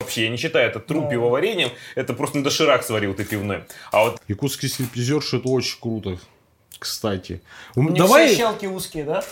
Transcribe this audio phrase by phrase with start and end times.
[0.00, 3.64] вообще, я не считаю это тру пивоварением, это просто на доширак сварил ты пивной.
[3.90, 6.18] А вот Якутский стриптизерши это очень круто.
[6.78, 7.40] Кстати.
[7.74, 8.28] У- Не Давай.
[8.28, 9.24] все щелки узкие, да?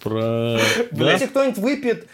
[0.00, 0.58] Про...
[0.90, 1.12] Да?
[1.12, 2.08] Если кто-нибудь выпьет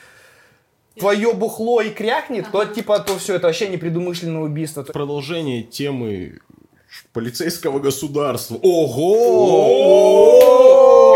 [0.99, 4.83] твое бухло и крякнет, то типа то все это вообще непредумышленное убийство.
[4.83, 6.41] Продолжение темы
[7.15, 8.59] полицейского государства.
[8.63, 9.95] Ого!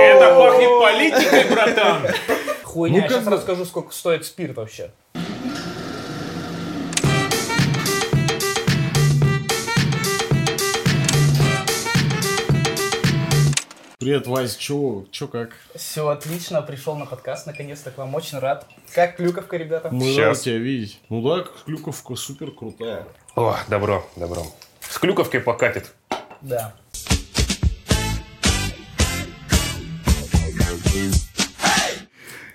[0.03, 2.03] Это пахнет политикой, братан.
[2.62, 2.96] Хуйня.
[2.96, 4.90] Ну, Я как сейчас бы- расскажу, сколько стоит спирт вообще.
[13.99, 15.50] Привет, Вась, чё, чё как?
[15.77, 18.66] Все отлично, пришел на подкаст, наконец-то к вам очень рад.
[18.93, 19.91] Как клюковка, ребята?
[19.93, 20.41] Мы рады Щас.
[20.41, 20.99] тебя видеть.
[21.08, 23.07] Ну да, клюковка супер крутая.
[23.36, 24.43] О, добро, добро.
[24.80, 25.93] С клюковкой покатит.
[26.41, 26.75] Да.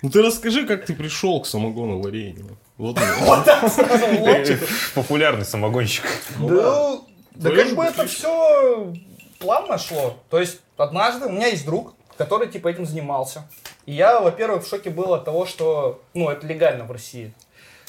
[0.02, 2.56] Ну ты расскажи, как ты пришел к самогону варенью.
[2.76, 2.96] Вот.
[4.94, 6.04] Популярный самогонщик.
[6.38, 7.00] Да,
[7.34, 8.94] да Твоё как бы это все
[9.40, 10.16] плавно шло.
[10.30, 13.48] То есть однажды у меня есть друг, который типа этим занимался.
[13.86, 17.34] И я, во-первых, в шоке был от того, что ну это легально в России.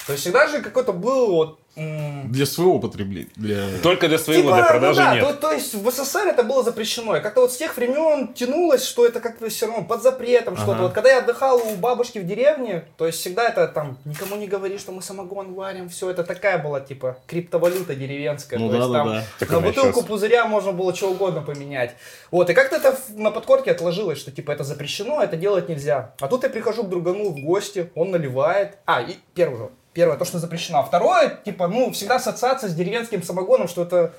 [0.08, 3.30] То есть всегда же какой-то был вот для своего потребления.
[3.36, 3.66] Для...
[3.81, 5.23] Только для своего, Типа, для ну продажи да, нет.
[5.23, 7.16] То, то есть в СССР это было запрещено.
[7.16, 10.73] И как-то вот с тех времен тянулось, что это как-то все равно под запретом что-то.
[10.73, 10.81] Ага.
[10.84, 14.48] Вот когда я отдыхал у бабушки в деревне, то есть всегда это там никому не
[14.48, 15.89] говори, что мы самогон варим.
[15.89, 18.59] Все это такая была типа криптовалюта деревенская.
[18.59, 19.23] Ну то да, есть да, там да.
[19.39, 20.08] Так на бутылку щас.
[20.08, 21.95] пузыря можно было что угодно поменять.
[22.31, 26.14] Вот, и как-то это на подкорке отложилось, что типа это запрещено, это делать нельзя.
[26.20, 28.78] А тут я прихожу к другану в гости, он наливает.
[28.86, 30.80] А, и первое, первое, то, что запрещено.
[30.80, 34.14] А второе, типа, ну, всегда ассоциация с деревенским самогоном, что это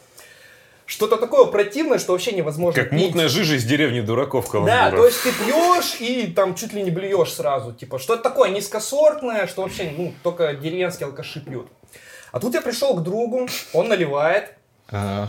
[0.86, 3.00] что-то такое противное, что вообще невозможно Как пить.
[3.00, 4.96] мутная жижа из деревни дураков Да, каламбура.
[5.00, 7.72] то есть ты пьешь и там чуть ли не блюешь сразу.
[7.72, 11.68] Типа, что это такое низкосортное, что вообще, ну, только деревенские алкаши пьют.
[12.32, 14.54] А тут я пришел к другу, он наливает,
[14.90, 15.28] А,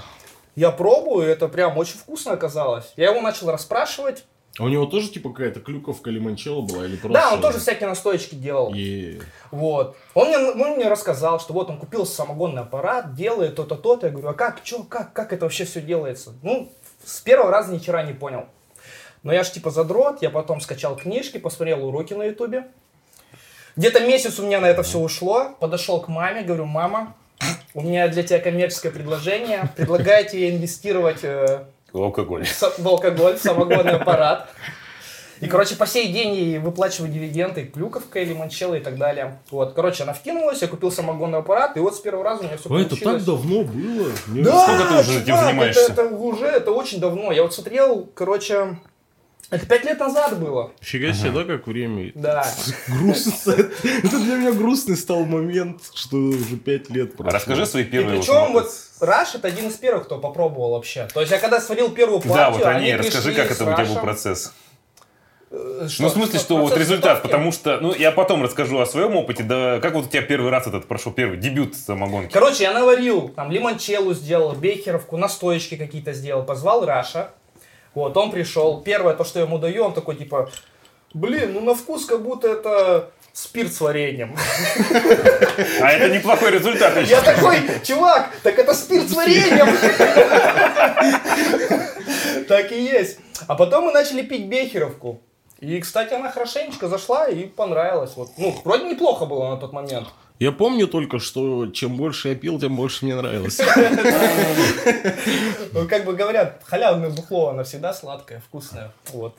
[0.55, 2.91] я пробую, это прям очень вкусно оказалось.
[2.95, 4.25] Я его начал расспрашивать.
[4.59, 7.13] А у него тоже типа какая-то клюковка лимончелло была или просто...
[7.19, 8.73] Да, он тоже всякие настоечки делал.
[8.73, 9.95] Е- Вот.
[10.13, 14.07] Он мне, он мне рассказал, что вот он купил самогонный аппарат, делает то-то, то-то.
[14.07, 16.33] Я говорю, а как, что, как, как это вообще все делается?
[16.43, 16.69] Ну,
[17.03, 18.45] с первого раза ни хера не понял.
[19.23, 22.67] Но я ж типа задрот, я потом скачал книжки, посмотрел уроки на ютубе.
[23.77, 25.55] Где-то месяц у меня на это все ушло.
[25.59, 27.15] Подошел к маме, говорю, мама,
[27.73, 29.69] у меня для тебя коммерческое предложение.
[29.77, 31.19] Предлагаю тебе инвестировать
[31.93, 32.45] э, Алкоголь.
[32.45, 34.49] с- в алкоголь, в самогонный аппарат.
[35.39, 39.39] И, короче, по сей день ей выплачиваю дивиденды, клюковка, лимончелло и так далее.
[39.49, 42.57] Вот, короче, она вкинулась, я купил самогонный аппарат, и вот с первого раза у меня
[42.57, 43.15] все Ой, это получилось.
[43.15, 44.11] так давно было.
[44.27, 45.81] Мне Да, Сколько ты уже этим занимаешься?
[45.81, 47.31] Это, это уже, это очень давно.
[47.31, 48.77] Я вот смотрел, короче,
[49.51, 50.71] это пять лет назад было.
[50.81, 52.11] Фига себе, да, как время.
[52.15, 52.43] Да.
[52.87, 53.51] Грустно.
[53.53, 57.35] Это для меня грустный стал момент, что уже пять лет А прошло.
[57.37, 61.07] расскажи свои И первые причем вот- вот Раш это один из первых, кто попробовал вообще.
[61.13, 63.85] То есть я когда сварил первую партию, Да, вот они расскажи, как это у тебя
[63.85, 64.53] был процесс.
[65.53, 67.27] Э, Ну, в смысле, что вот процесс результат, готовки?
[67.27, 70.49] потому что, ну, я потом расскажу о своем опыте, да, как вот у тебя первый
[70.49, 72.31] раз этот прошел, первый дебют самогонки?
[72.31, 77.31] Короче, я наварил, там, лимончеллу сделал, бейкеровку, настоечки какие-то сделал, позвал Раша.
[77.93, 78.81] Вот, он пришел.
[78.81, 80.49] Первое, то, что я ему даю, он такой, типа,
[81.13, 84.35] блин, ну на вкус как будто это спирт с вареньем.
[85.81, 86.95] А это неплохой результат.
[86.95, 89.67] я Я такой, чувак, так это спирт с вареньем.
[92.47, 93.19] Так и есть.
[93.47, 95.21] А потом мы начали пить бехеровку.
[95.59, 98.13] И, кстати, она хорошенечко зашла и понравилась.
[98.15, 98.29] Вот.
[98.37, 100.07] Ну, вроде неплохо было на тот момент.
[100.41, 103.61] Я помню только, что чем больше я пил, тем больше мне нравилось.
[105.73, 108.91] Ну, как бы говорят, халявное бухло, оно всегда сладкое, вкусное.
[109.13, 109.35] Вот.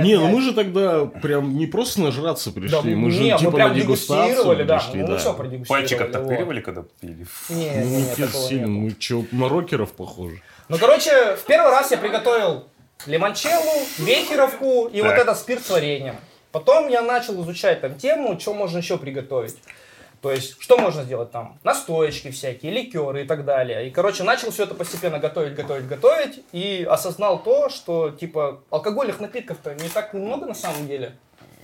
[0.00, 3.58] Не ну мы же тогда прям не просто нажраться пришли, мы же не, мы типа
[3.58, 4.78] на дегустацию дегустировали, да.
[4.78, 5.18] пришли, Ну, да.
[5.18, 5.82] все продегустировали.
[5.82, 7.26] Пальчик оттопыривали, когда пили?
[7.50, 7.98] Не, Ну,
[8.50, 10.40] не, мы что, на рокеров похожи.
[10.68, 12.64] Ну, короче, в первый раз я приготовил
[13.06, 16.14] лимончеллу, вехеровку и вот этот спирт с вареньем.
[16.52, 19.56] Потом я начал изучать там тему, что можно еще приготовить.
[20.26, 21.56] То есть, что можно сделать там?
[21.62, 23.86] Настоечки всякие, ликеры и так далее.
[23.86, 26.42] И, короче, начал все это постепенно готовить, готовить, готовить.
[26.50, 31.14] И осознал то, что, типа, алкогольных напитков-то не так много на самом деле.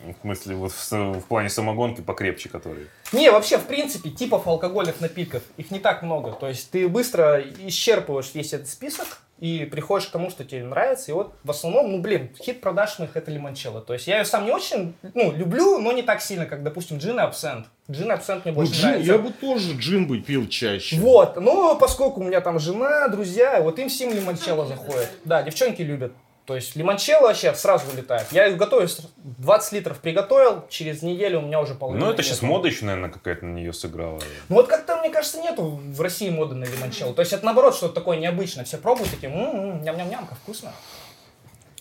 [0.04, 2.86] В смысле, вот в, в плане самогонки покрепче, которые.
[3.10, 6.30] Не, вообще, в принципе, типов алкогольных напитков, их не так много.
[6.30, 11.10] То есть ты быстро исчерпываешь весь этот список и приходишь к тому, что тебе нравится.
[11.10, 13.80] И вот в основном, ну, блин, хит продажных это лимончелло.
[13.80, 16.98] То есть я ее сам не очень, ну, люблю, но не так сильно, как, допустим,
[16.98, 17.66] джин и абсент.
[17.90, 19.12] Джин и абсент мне Ну, больше джин, нравится.
[19.12, 20.94] я бы тоже джин бы пил чаще.
[20.94, 25.10] Вот, но поскольку у меня там жена, друзья, вот им всем лимончелло заходит.
[25.24, 26.12] Да, девчонки любят.
[26.44, 28.26] То есть лимончелло вообще сразу вылетает.
[28.32, 32.22] Я их готовлю, с- 20 литров приготовил, через неделю у меня уже половина Ну, это
[32.24, 34.18] сейчас мода еще, наверное, какая-то на нее сыграла.
[34.48, 37.14] Ну вот как-то, мне кажется, нету в России моды на лимончелло.
[37.14, 38.64] То есть это наоборот что-то такое необычное.
[38.64, 40.72] Все пробуют такие, м-м, ням-ням-ням, как вкусно.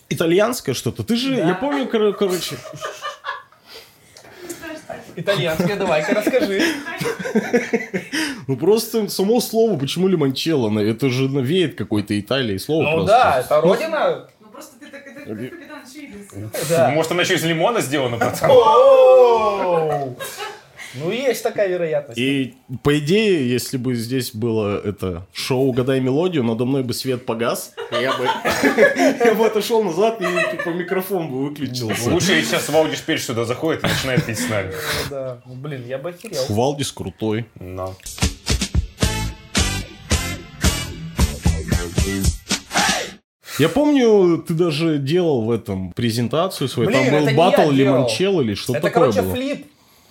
[0.08, 1.02] Итальянское что-то.
[1.02, 1.48] Ты же, Да.
[1.48, 2.56] я помню, кор- короче,
[5.16, 6.62] Итальянское, давай-ка расскажи.
[8.46, 10.70] ну просто само слово, почему лимончелло?
[10.70, 13.08] На- Это же навеет какой-то Италии слово Ну просто.
[13.12, 14.28] да, это родина.
[16.94, 18.50] Может, она еще из лимона сделана, пацан?
[20.94, 22.18] Ну, есть такая вероятность.
[22.18, 27.24] И по идее, если бы здесь было это шоу «Угадай мелодию», надо мной бы свет
[27.24, 28.24] погас, я бы,
[29.24, 32.10] я бы отошел назад и типа микрофон бы выключился.
[32.10, 34.72] Лучше сейчас Ваудиш Пельш сюда заходит и начинает петь с нами.
[34.72, 35.38] Ну, да.
[35.46, 36.44] Ну, Блин, я бы охерел.
[36.50, 37.46] Валдис крутой.
[37.58, 37.94] Но.
[43.58, 48.54] Я помню, ты даже делал в этом презентацию свою, Блин, там был батл лимончелло или
[48.54, 49.34] что Это, такое короче, было?
[49.34, 49.66] флип.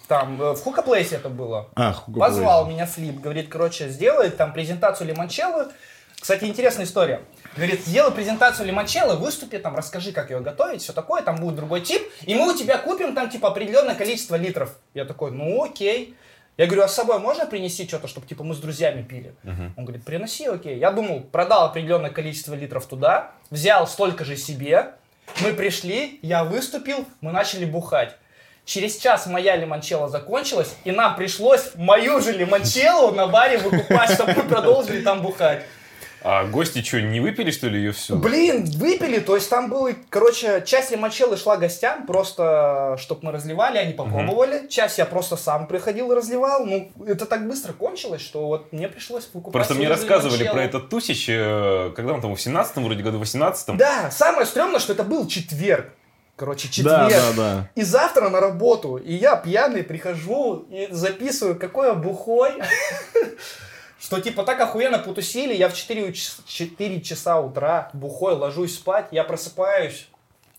[0.08, 1.70] Там, э, в Хукаплейсе это было.
[1.76, 5.72] А, Хуго Позвал меня Флип, говорит, короче, сделает там презентацию лимончелло.
[6.20, 7.22] Кстати, интересная история.
[7.56, 11.82] Говорит, сделай презентацию лимончелло, выступи там, расскажи, как ее готовить, все такое, там будет другой
[11.82, 14.76] тип, и мы у тебя купим там, типа, определенное количество литров.
[14.94, 16.16] Я такой, ну окей.
[16.58, 19.34] Я говорю, а с собой можно принести что-то, чтобы, типа, мы с друзьями пили?
[19.78, 20.78] Он говорит, приноси, окей.
[20.78, 24.94] Я думал, продал определенное количество литров туда, взял столько же себе,
[25.42, 28.16] мы пришли, я выступил, мы начали бухать.
[28.66, 34.34] Через час моя лимончелло закончилась, и нам пришлось мою же лимончелло на баре выкупать, чтобы
[34.34, 35.64] мы продолжили там бухать.
[36.24, 38.16] А гости что, не выпили, что ли, ее всю?
[38.16, 43.78] Блин, выпили, то есть там было, короче, часть лимончелло шла гостям, просто, чтобы мы разливали,
[43.78, 44.68] они попробовали.
[44.68, 46.66] Часть я просто сам приходил и разливал.
[46.66, 49.54] Ну, это так быстро кончилось, что вот мне пришлось выкупать.
[49.54, 50.54] Просто мне рассказывали лимончелло.
[50.54, 53.78] про этот тусич, э, когда он там, в 17-м, вроде году, в 18-м.
[53.78, 55.90] Да, самое стрёмное, что это был четверг.
[56.36, 57.10] Короче, четверг.
[57.10, 57.70] Да, да, да.
[57.76, 58.98] И завтра на работу.
[58.98, 62.52] И я пьяный прихожу и записываю, какой я бухой.
[64.02, 69.06] Что типа так охуенно потусили, я в 4, ч- 4 часа утра бухой ложусь спать,
[69.12, 70.08] я просыпаюсь.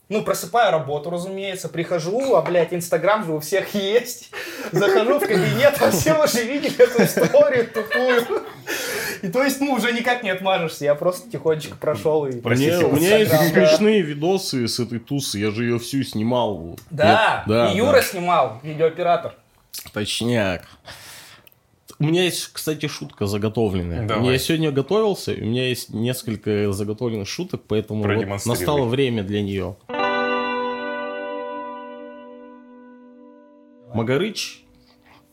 [0.09, 4.31] Ну, просыпаю работу, разумеется, прихожу, а, блядь, Инстаграм же у всех есть.
[4.71, 8.43] Захожу в кабинет, а все уже видели эту историю тупую.
[9.23, 10.85] И то есть, ну, уже никак не отмажешься.
[10.85, 12.41] Я просто тихонечко прошел и...
[12.41, 13.39] Простите, Мне- у меня есть да.
[13.49, 16.79] смешные видосы с этой тусы, я же ее всю снимал.
[16.91, 18.03] Да, Я- да, и Юра да.
[18.03, 19.35] снимал, видеооператор.
[19.95, 20.63] Точняк.
[22.03, 24.09] У меня есть, кстати, шутка заготовленная.
[24.09, 24.33] Давай.
[24.33, 29.41] Я сегодня готовился, и у меня есть несколько заготовленных шуток, поэтому вот настало время для
[29.41, 29.77] нее.
[33.95, 34.65] Магарыч.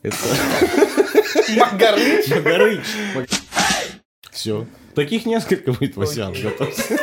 [0.02, 0.16] Это
[1.56, 2.28] Магарыч.
[2.28, 2.84] Магарыч.
[4.30, 4.64] Все.
[4.94, 6.32] Таких несколько будет, Васян.
[6.40, 6.98] Готовься.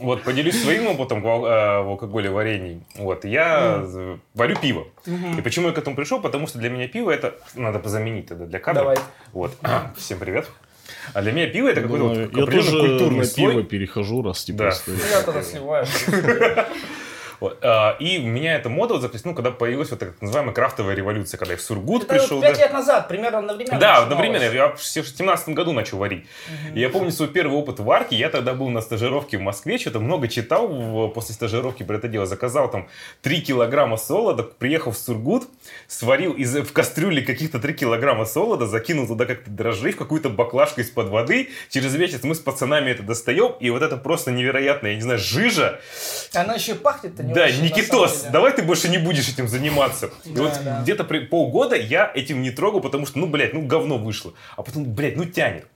[0.00, 2.82] Вот, поделюсь своим опытом в э, в алкоголе варений.
[2.96, 4.86] Вот, я э, варю пиво.
[5.06, 6.20] И почему я к этому пришел?
[6.20, 7.34] Потому что для меня пиво это...
[7.54, 8.80] Надо позаменить тогда для кадра.
[8.82, 8.98] Давай.
[9.32, 9.56] Вот.
[9.96, 10.48] Всем привет.
[11.12, 13.52] А для меня пиво это какой-то вот Я тоже культурный на слой.
[13.52, 14.70] пиво перехожу, раз типа Да.
[14.72, 14.98] стоит.
[14.98, 15.86] Ну, я тогда сливаю.
[17.40, 20.94] Вот, а, И у меня эта мода вот ну, когда появилась вот так называемая крафтовая
[20.94, 22.40] революция, когда я в Сургут Это пришел.
[22.40, 22.62] пять да.
[22.64, 23.78] лет назад, примерно одновременно.
[23.78, 24.42] Да, одновременно.
[24.42, 26.26] Я в 2017 году начал варить.
[26.74, 28.14] И я помню свой первый опыт варки.
[28.14, 32.26] Я тогда был на стажировке в Москве, что-то много читал после стажировки про это дело.
[32.26, 32.88] Заказал там
[33.22, 35.48] 3 килограмма солода, приехал в Сургут,
[35.88, 40.82] сварил из, в кастрюле каких-то 3 килограмма солода, закинул туда как-то дрожжей в какую-то баклажку
[40.82, 41.48] из-под воды.
[41.70, 45.18] Через месяц мы с пацанами это достаем, и вот это просто невероятная, я не знаю,
[45.18, 45.80] жижа.
[46.34, 50.10] Она еще пахнет-то не Да, очень, Никитос, давай ты больше не будешь этим заниматься.
[50.24, 50.80] И Да, вот да.
[50.82, 54.32] где-то при- полгода я этим не трогал, потому что, ну, блядь, ну, говно вышло.
[54.56, 55.66] А потом, блядь, ну, тянет.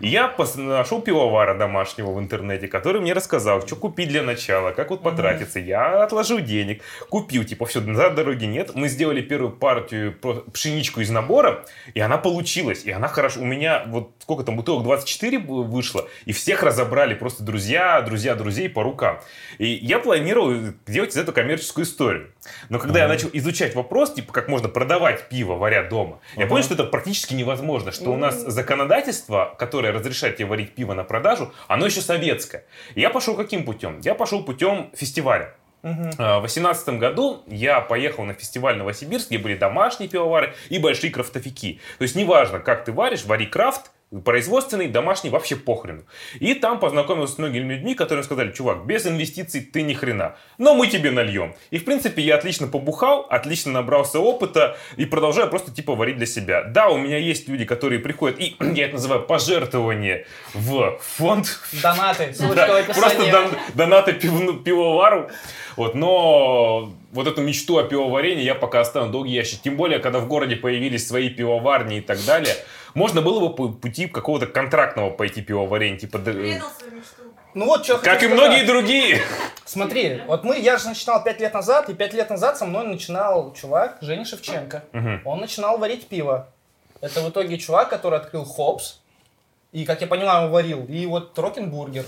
[0.00, 5.02] Я нашел пивовара домашнего в интернете, который мне рассказал, что купить для начала, как вот
[5.02, 5.58] потратиться.
[5.58, 8.72] Я отложил денег, купил, типа, все, назад дороги нет.
[8.74, 10.16] Мы сделали первую партию
[10.52, 11.64] пшеничку из набора,
[11.94, 12.84] и она получилась.
[12.84, 13.40] И она хорошо.
[13.40, 18.34] У меня вот сколько там бутылок, 24 б- вышло, и всех разобрали просто друзья, друзья
[18.34, 19.20] друзей по рукам.
[19.58, 20.54] И я планировал
[20.86, 22.30] делать из этого коммерческую историю.
[22.68, 26.62] Но когда я начал изучать вопрос, типа, как можно продавать пиво, варя дома, я понял,
[26.62, 31.52] что это практически невозможно, что у нас законодательство, которое разрешает тебе варить пиво на продажу,
[31.66, 32.64] оно еще советское.
[32.94, 34.00] Я пошел каким путем?
[34.00, 35.54] Я пошел путем фестиваля.
[35.82, 41.12] А, В 2018 году я поехал на фестиваль Новосибирск, где были домашние пивовары и большие
[41.12, 41.80] крафтовики.
[41.98, 43.90] То есть неважно, как ты варишь, вари крафт,
[44.24, 46.02] Производственный, домашний, вообще похрену.
[46.40, 50.74] И там познакомился с многими людьми, которые сказали, чувак, без инвестиций ты ни хрена, но
[50.74, 51.54] мы тебе нальем.
[51.70, 56.24] И в принципе я отлично побухал, отлично набрался опыта и продолжаю просто типа варить для
[56.26, 56.62] себя.
[56.62, 61.60] Да, у меня есть люди, которые приходят, и я это называю пожертвование в фонд.
[61.82, 65.28] Донаты, Да, просто дон- донаты пив- пивовару.
[65.76, 69.60] Вот, но вот эту мечту о пивоварении я пока оставлю долгий ящик.
[69.60, 72.54] Тем более, когда в городе появились свои пивоварни и так далее,
[72.94, 75.98] можно было бы по пути какого-то контрактного пойти пивоварения.
[75.98, 76.20] Типа.
[77.54, 79.20] Ну вот, что как и многие другие.
[79.64, 82.86] Смотри, вот мы, я же начинал 5 лет назад, и 5 лет назад со мной
[82.86, 84.84] начинал чувак Женя Шевченко.
[84.92, 85.22] Мгм.
[85.24, 86.48] Он начинал варить пиво.
[87.00, 89.00] Это в итоге чувак, который открыл Хопс,
[89.72, 92.04] и, как я понимаю, он варил, и вот Рокенбургер.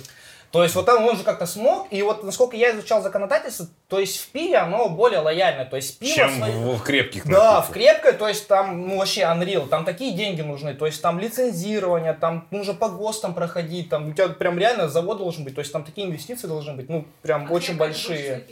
[0.51, 4.01] То есть вот там он же как-то смог, и вот насколько я изучал законодательство, то
[4.01, 6.15] есть в пиве оно более лояльное, то есть пиво...
[6.15, 9.85] Чем свои- в, в крепких Да, в крепкой, то есть там, ну, вообще Unreal, там
[9.85, 14.29] такие деньги нужны, то есть там лицензирование, там нужно по ГОСТам проходить, там у тебя
[14.29, 17.53] прям реально завод должен быть, то есть там такие инвестиции должны быть, ну, прям А
[17.53, 18.45] очень больше большие.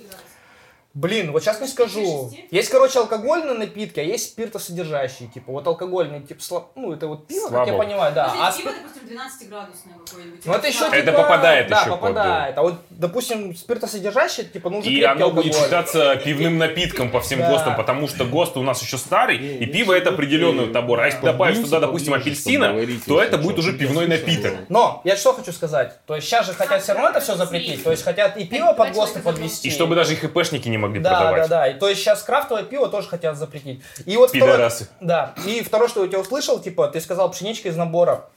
[0.98, 2.32] Блин, вот сейчас не скажу.
[2.50, 6.70] Есть, короче, алкогольные напитки, а есть спиртосодержащие, типа, вот алкогольный, типа, слаб...
[6.74, 7.84] ну, это вот пиво, как я Слабо.
[7.84, 10.40] понимаю, да, Ну, а здесь пиво, спир- допустим, 12-градусное какое-нибудь.
[10.44, 10.98] Ну, это еще, Слабое.
[11.00, 12.58] Это типа, попадает да, еще под- попадает.
[12.58, 15.62] А вот, допустим, спиртосодержащее, типа, ну, уже И оно будет алкоголь.
[15.64, 17.48] считаться пивным напитком по всем Да.
[17.52, 20.98] ГОСТам, потому что ГОСТ у нас еще старый, и пиво это определенный табор.
[20.98, 22.74] А если добавишь туда, допустим, апельсина,
[23.06, 24.52] то это будет уже пивной напиток.
[24.68, 27.84] Но, я что хочу сказать, то есть сейчас же хотят все равно это все запретить,
[27.84, 29.68] то есть хотят и пиво под ГОСТы подвести.
[29.68, 31.42] И чтобы даже их ИПшники не могли Да, продавать.
[31.42, 31.68] да, да.
[31.68, 33.82] И то есть сейчас крафтовое пиво тоже хотят запретить.
[34.06, 34.70] И вот второе-.
[35.00, 35.34] Да.
[35.46, 38.28] И второе, что я у тебя услышал, типа, ты сказал пшеничка из набора.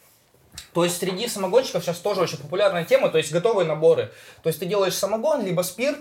[0.74, 4.12] То есть среди самогонщиков сейчас тоже очень популярная тема, то есть готовые наборы.
[4.44, 6.00] То есть ты делаешь самогон, либо спирт,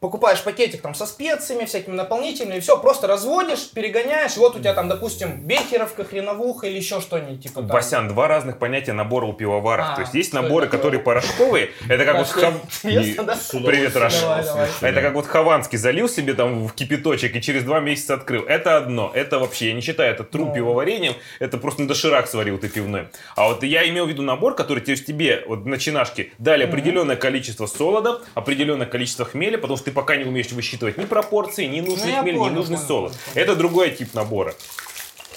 [0.00, 4.58] покупаешь пакетик там со специями, всякими наполнителями, и все, просто разводишь, перегоняешь, и вот у
[4.58, 7.68] тебя там, допустим, бехеровка, хреновуха или еще что-нибудь, типа там.
[7.68, 9.86] Васян, два разных понятия набора у пивоваров.
[9.90, 11.70] А, То есть есть наборы, это которые порошковые.
[11.88, 12.28] Это как вот
[12.82, 14.68] Привет, Раша.
[14.80, 18.44] Это как вот Хованский залил себе там в кипяточек и через два месяца открыл.
[18.44, 19.10] Это одно.
[19.14, 20.54] Это вообще, я не считаю это тру Ну.
[20.54, 21.14] пивоварением.
[21.38, 23.08] Это просто на доширак сварил ты пивной.
[23.34, 27.66] А вот я имел в виду набор, который тебе вот в начинашке дали определенное количество
[27.66, 32.12] солода, определенное количество хмеля, потому что ты пока не умеешь высчитывать ни пропорции, ни нужный
[32.12, 33.12] Ну, хмель, ни нужный понял, солод.
[33.12, 33.32] понял.
[33.34, 34.54] Это другой тип набора.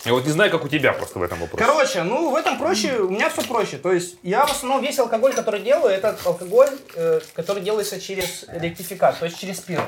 [0.03, 1.63] Я вот не знаю, как у тебя просто в этом вопросе.
[1.65, 3.77] Короче, ну в этом проще, у меня все проще.
[3.77, 8.45] То есть я в основном весь алкоголь, который делаю, это алкоголь, э, который делается через
[8.49, 9.85] ректификат, то есть через спирт.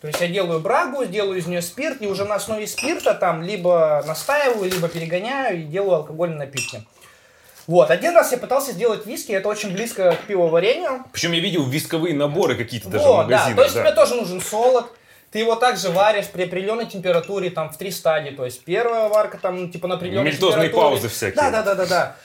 [0.00, 3.42] То есть я делаю брагу, делаю из нее спирт, и уже на основе спирта там
[3.42, 6.84] либо настаиваю, либо перегоняю и делаю алкогольные напитки.
[7.66, 11.04] Вот, один раз я пытался сделать виски, это очень близко к пивоварению.
[11.12, 13.56] Причем я видел висковые наборы какие-то даже в Вот, да, магазинах.
[13.56, 13.80] то есть да.
[13.82, 14.92] тебе тоже нужен солод.
[15.30, 18.30] Ты его также варишь при определенной температуре, там, в три стадии.
[18.30, 20.90] То есть первая варка, там, ну, типа, на определенной Мельтозные температуре.
[20.96, 21.36] паузы всякие.
[21.36, 22.16] Да, да, да, да, да.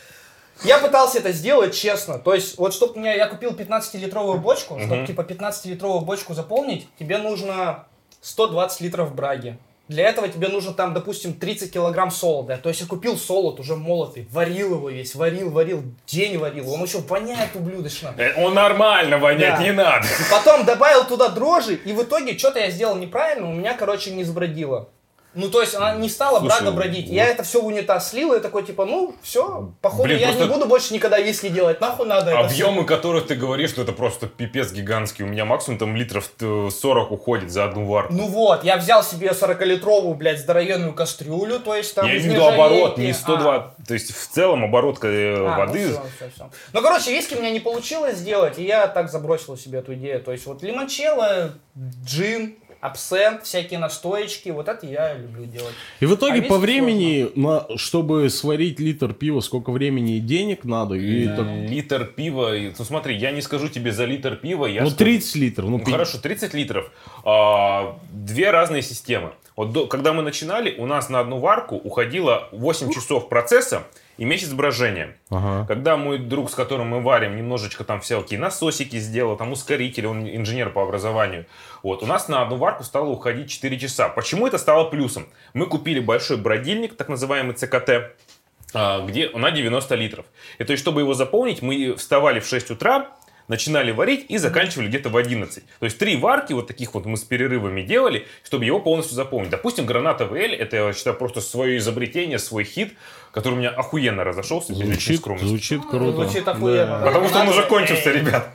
[0.64, 2.20] Я пытался это сделать честно.
[2.20, 7.18] То есть, вот чтобы меня, я купил 15-литровую бочку, чтобы, типа, 15-литровую бочку заполнить, тебе
[7.20, 7.86] нужно
[8.22, 9.58] 120 литров браги.
[9.88, 12.58] Для этого тебе нужно там, допустим, 30 килограмм солода.
[12.58, 16.70] То есть я купил солод уже молотый, варил его весь, варил, варил, день варил.
[16.72, 18.14] Он еще воняет ублюдочно.
[18.18, 19.64] Э, Он нормально вонять Да.
[19.64, 20.06] не надо.
[20.30, 24.24] Потом добавил туда дрожжи, и в итоге что-то я сделал неправильно, у меня, короче, не
[24.24, 24.90] сбродило.
[25.38, 27.06] Ну, то есть она не стала Слушай, брага бродить.
[27.08, 30.28] вот- Я это все в унитаз слил, и такой, типа, ну, все, походу, Блин, я
[30.28, 32.40] просто- не буду больше никогда виски делать, нахуй надо это.
[32.40, 35.26] Объемы, которых ты говоришь, что это просто пипец гигантский.
[35.26, 38.14] У меня максимум там литров э, 40 уходит за одну варку.
[38.14, 42.34] Ну вот, я взял себе 40-литровую, блядь, здоровенную кастрюлю, то есть там я имею в
[42.34, 43.76] виду оборот, не 102.
[43.88, 45.86] То есть в целом оборотка э, А, а, воды.
[45.88, 46.50] Ну, всё, всё, всё.
[46.74, 50.22] Ну, короче, виски у меня не получилось сделать, и я так забросил себе эту идею.
[50.24, 51.52] То есть вот лимончелло,
[52.06, 55.74] джин, абсент, всякие настоечки, вот это я люблю делать.
[56.00, 60.64] И в итоге А по времени, на, чтобы сварить литр пива, сколько времени и денег
[60.64, 60.96] надо?
[60.96, 62.54] И Э, так- Литр пива.
[62.78, 64.66] Ну смотри, я не скажу тебе за литр пива.
[64.66, 65.70] Я ну, скажу- 30 литров.
[65.70, 66.92] Ну, Ну, пи- хорошо, 30 литров.
[67.24, 69.32] А, две разные системы.
[69.56, 73.84] Вот до- когда мы начинали, у нас на одну варку уходило 8 часов процесса
[74.18, 75.16] и месяц брожения.
[75.30, 75.66] Ага.
[75.68, 80.28] Когда мой друг, с которым мы варим, немножечко там всякие насосики сделал, там ускоритель, он
[80.28, 81.46] инженер по образованию.
[81.84, 84.10] Вот, у нас на одну варку стало уходить 4 часа.
[84.10, 85.28] Почему это стало плюсом?
[85.54, 88.16] Мы купили большой бродильник, так называемый ЦКТ,
[88.74, 90.26] а, где на 90 литров.
[90.58, 93.12] И то есть, чтобы его заполнить, мы вставали в 6 утра,
[93.48, 95.64] начинали варить и заканчивали где-то в 11.
[95.80, 99.50] То есть три варки вот таких вот мы с перерывами делали, чтобы его полностью заполнить.
[99.50, 102.94] Допустим, гранатовый эль, это я считаю просто свое изобретение, свой хит,
[103.32, 106.12] который у меня охуенно разошелся, Звучит, звучит круто.
[106.14, 107.06] Звучит охуенно, да.
[107.06, 108.50] Потому что он уже кончился, ребят.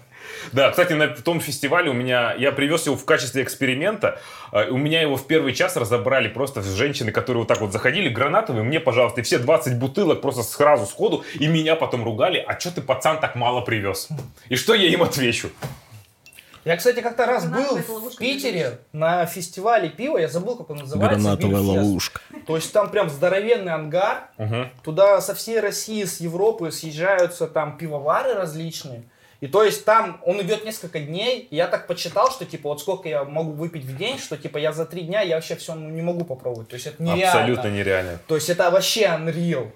[0.53, 4.21] Да, кстати, на том фестивале у меня, я привез его в качестве эксперимента,
[4.53, 8.09] э, у меня его в первый час разобрали просто женщины, которые вот так вот заходили,
[8.09, 12.59] гранатовые, мне, пожалуйста, и все 20 бутылок просто сразу сходу, и меня потом ругали, а
[12.59, 14.09] что ты, пацан, так мало привез?
[14.49, 15.51] И что я им отвечу?
[16.65, 21.19] Я, кстати, как-то раз был в Питере на фестивале пива, я забыл, как он называется.
[21.19, 22.21] Гранатовая ловушка.
[22.47, 24.29] То есть там прям здоровенный ангар,
[24.85, 29.05] туда со всей России, с Европы съезжаются там пивовары различные.
[29.43, 31.49] И то есть там он идет несколько дней.
[31.51, 34.57] и Я так почитал, что типа вот сколько я могу выпить в день, что типа
[34.59, 36.69] я за три дня я вообще все не могу попробовать.
[36.69, 37.41] То есть это нереально.
[37.41, 38.19] Абсолютно нереально.
[38.29, 39.73] То есть это вообще unreal.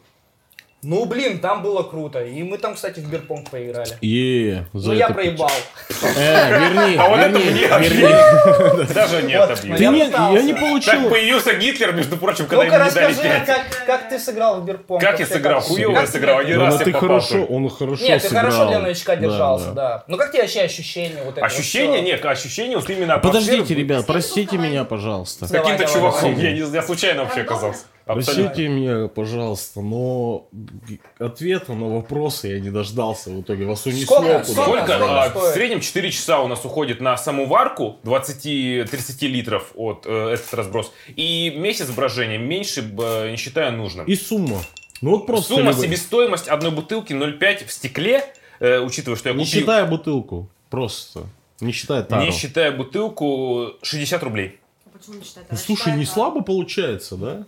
[0.89, 2.23] Ну блин, там было круто.
[2.25, 3.91] И мы там, кстати, в бирпонг поиграли.
[4.01, 5.51] Е, за Ну я это проебал.
[6.17, 8.87] Э, верни, А вот это мне верни.
[8.95, 9.77] Даже нет Вот, объяснений.
[9.79, 9.99] Ты Я не,
[10.37, 11.11] я не Так получил.
[11.11, 13.47] появился Гитлер, между прочим, когда Ну-ка ему не дали расскажи, пять.
[13.47, 15.01] как, как ты сыграл в бирпонг?
[15.01, 15.61] Как я Вообще, сыграл?
[15.61, 16.37] Хуёво как я сыграл.
[16.39, 16.47] тебе?
[16.47, 17.51] Один Да, раз но я ты попал хорошо, только.
[17.53, 18.45] он хорошо Нет, ты сыграл.
[18.51, 19.73] хорошо для новичка Да, держался, да.
[19.75, 20.05] да.
[20.07, 21.19] Ну как тебе вообще ощущения?
[21.25, 21.97] Вот этого Ощущение?
[21.99, 22.07] всё?
[22.07, 25.47] Нет, ощущение вот именно Подождите, атмосферы ребят, простите меня, пожалуйста.
[25.47, 26.35] С каким-то Давай, чуваком.
[26.37, 27.81] давай, Я, не- я случайно вообще оказался.
[28.07, 28.45] Абсолютно.
[28.45, 30.49] Простите меня, пожалуйста, но
[31.19, 33.65] ответа на вопросы я не дождался в итоге.
[33.67, 34.45] Вас унесло Сколько?
[34.45, 34.63] Сколько?
[34.85, 35.23] Сколько?
[35.25, 40.29] А, в среднем 4 часа у нас уходит на саму варку, 20-30 литров от э,
[40.35, 40.93] этот разброс.
[41.17, 44.07] И месяц брожения меньше, б, не считаю нужным.
[44.07, 44.61] И сумма.
[45.03, 48.25] Ну вот просто Сумма, любой- себестоимость одной бутылки 0,5 в стекле,
[48.61, 51.25] э, учитывая, что я Не купил, считая бутылку, просто.
[51.61, 52.25] Не считая тару.
[52.25, 54.61] не считая бутылку, 60 рублей.
[54.85, 55.45] А Почему не считать?
[55.51, 57.47] Ну, слушай, не слабо получается, да?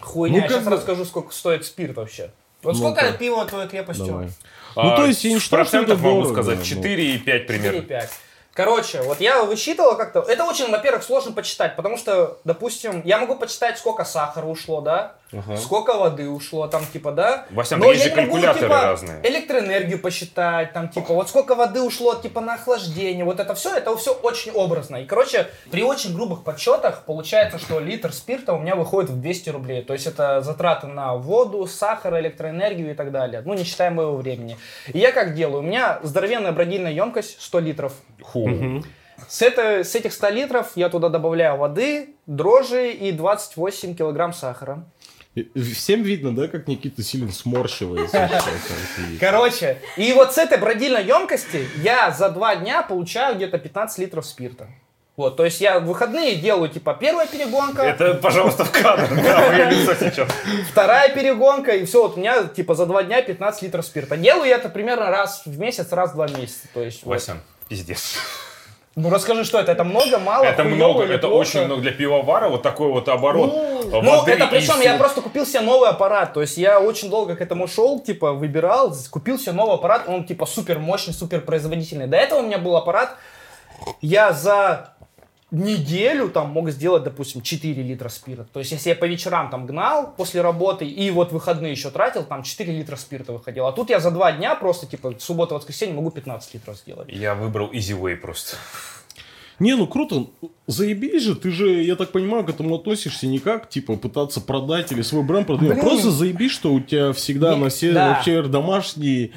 [0.00, 2.30] Хуйня, Ну, я сейчас бы- расскажу, сколько стоит спирт вообще.
[2.62, 3.18] Вот Ну, сколько как?
[3.18, 4.06] пива твоей крепостью?
[4.06, 4.28] Давай.
[4.74, 6.64] А, Ну, то есть я не считаю, что это могу дорого, сказать, ну.
[6.64, 7.78] 4,5 примерно.
[7.80, 8.10] 4,5.
[8.52, 10.20] Короче, вот я высчитывал как-то.
[10.20, 15.16] Это очень, во-первых, сложно почитать, потому что, допустим, я могу почитать, сколько сахара ушло, да?
[15.32, 15.56] Ага.
[15.56, 17.46] Сколько воды ушло, там, типа, да?
[17.50, 19.20] Васян, Но есть я же не могу, калькуляторы типа, разные.
[19.28, 23.96] электроэнергию посчитать, там, типа, вот сколько воды ушло, типа, на охлаждение, вот это все, это
[23.96, 24.96] все очень образно.
[24.96, 29.50] И, короче, при очень грубых подсчетах получается, что литр спирта у меня выходит в 200
[29.50, 29.82] рублей.
[29.82, 33.42] То есть это затраты на воду, сахар, электроэнергию и так далее.
[33.44, 34.56] Ну, не считая моего времени.
[34.92, 35.58] И я как делаю?
[35.58, 37.92] У меня здоровенная бродильная емкость, 100 литров.
[38.22, 38.48] Ху.
[39.28, 44.84] С, это, с этих 100 литров я туда добавляю воды, дрожжи и 28 килограмм сахара.
[45.74, 48.30] Всем видно, да, как Никита сильно сморщивается.
[48.32, 53.98] вот, Короче, и вот с этой бродильной емкости я за два дня получаю где-то 15
[53.98, 54.68] литров спирта.
[55.16, 59.48] Вот, то есть я в выходные делаю, типа, первая перегонка, Это, пожалуйста, в кадр, да,
[59.48, 60.28] мое лицо сейчас.
[60.70, 64.18] вторая перегонка, и все, вот у меня, типа, за два дня 15 литров спирта.
[64.18, 66.68] Делаю я это примерно раз в месяц, раз в два месяца.
[66.74, 67.12] То есть, вот.
[67.12, 68.18] Васян, пиздец.
[68.96, 69.72] Ну, расскажи, что это?
[69.72, 71.40] Это много, мало, Это много, это плохо?
[71.40, 75.20] очень много для пивовара, вот такой вот оборот Ну, воды это и причем я просто
[75.20, 76.32] купил себе новый аппарат.
[76.32, 80.24] То есть я очень долго к этому шел, типа, выбирал, купил себе новый аппарат, он
[80.24, 82.06] типа супер мощный, супер производительный.
[82.06, 83.16] До этого у меня был аппарат,
[84.00, 84.94] я за
[85.58, 88.46] неделю там мог сделать, допустим, 4 литра спирта.
[88.52, 92.24] То есть, если я по вечерам там гнал после работы и вот выходные еще тратил,
[92.24, 93.68] там 4 литра спирта выходило.
[93.68, 97.08] А тут я за два дня просто, типа, суббота, воскресенье могу 15 литров сделать.
[97.10, 98.56] Я выбрал Easy Way просто.
[99.58, 100.26] Не, ну круто,
[100.66, 104.92] заебись же, ты же, я так понимаю, к этому относишься не как, типа, пытаться продать
[104.92, 105.70] или свой бренд продать.
[105.70, 105.80] Блин.
[105.80, 108.08] Просто заебись, что у тебя всегда Не- на все да.
[108.10, 109.30] вообще домашние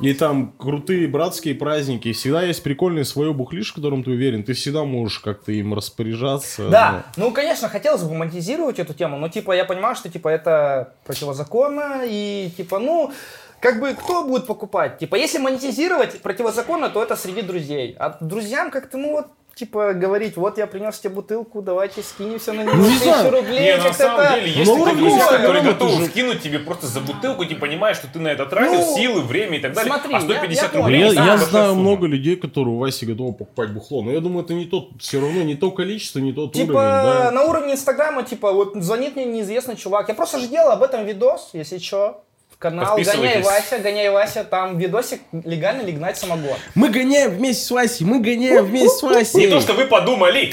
[0.00, 2.08] и там крутые братские праздники.
[2.08, 4.42] И всегда есть прикольный свое бухлиш, в котором ты уверен.
[4.42, 6.68] Ты всегда можешь как-то им распоряжаться.
[6.68, 10.94] Да, ну, конечно, хотелось бы монетизировать эту тему, но, типа, я понимаю, что, типа, это
[11.04, 13.12] противозаконно, и, типа, ну,
[13.60, 14.98] как бы, кто будет покупать?
[14.98, 17.94] Типа, если монетизировать противозаконно, то это среди друзей.
[17.98, 19.26] А друзьям как-то, ну, вот,
[19.60, 23.60] типа, говорить, вот я принес тебе бутылку, давайте скинемся на нее Ну, не тысячу рублей.
[23.60, 27.00] Не, на самом это- деле есть Ну, такие Инстаграма которые готовы скинуть тебе просто за
[27.00, 29.92] бутылку, ты понимаешь, что ты на это тратил Ну, силы, время и так далее.
[29.92, 31.80] смотри, а я- 150 я рублей Я, я знаю сумма.
[31.82, 35.20] много людей, которые у Васи готовы покупать бухло, но я думаю, это не тот, все
[35.20, 37.30] равно не то количество, не тот Типа, уровень, да.
[37.30, 40.08] на уровне Инстаграма, типа, вот звонит мне неизвестный чувак.
[40.08, 42.22] Я просто же делал об этом видос, если что.
[42.60, 43.42] Канал Гоняй.
[43.42, 46.58] Вася, Гоняй Вася, там видосик легально ли гнать самогон.
[46.74, 49.46] Мы гоняем вместе с Васей, мы гоняем вместе с Васей.
[49.46, 50.52] Не то, что вы подумали.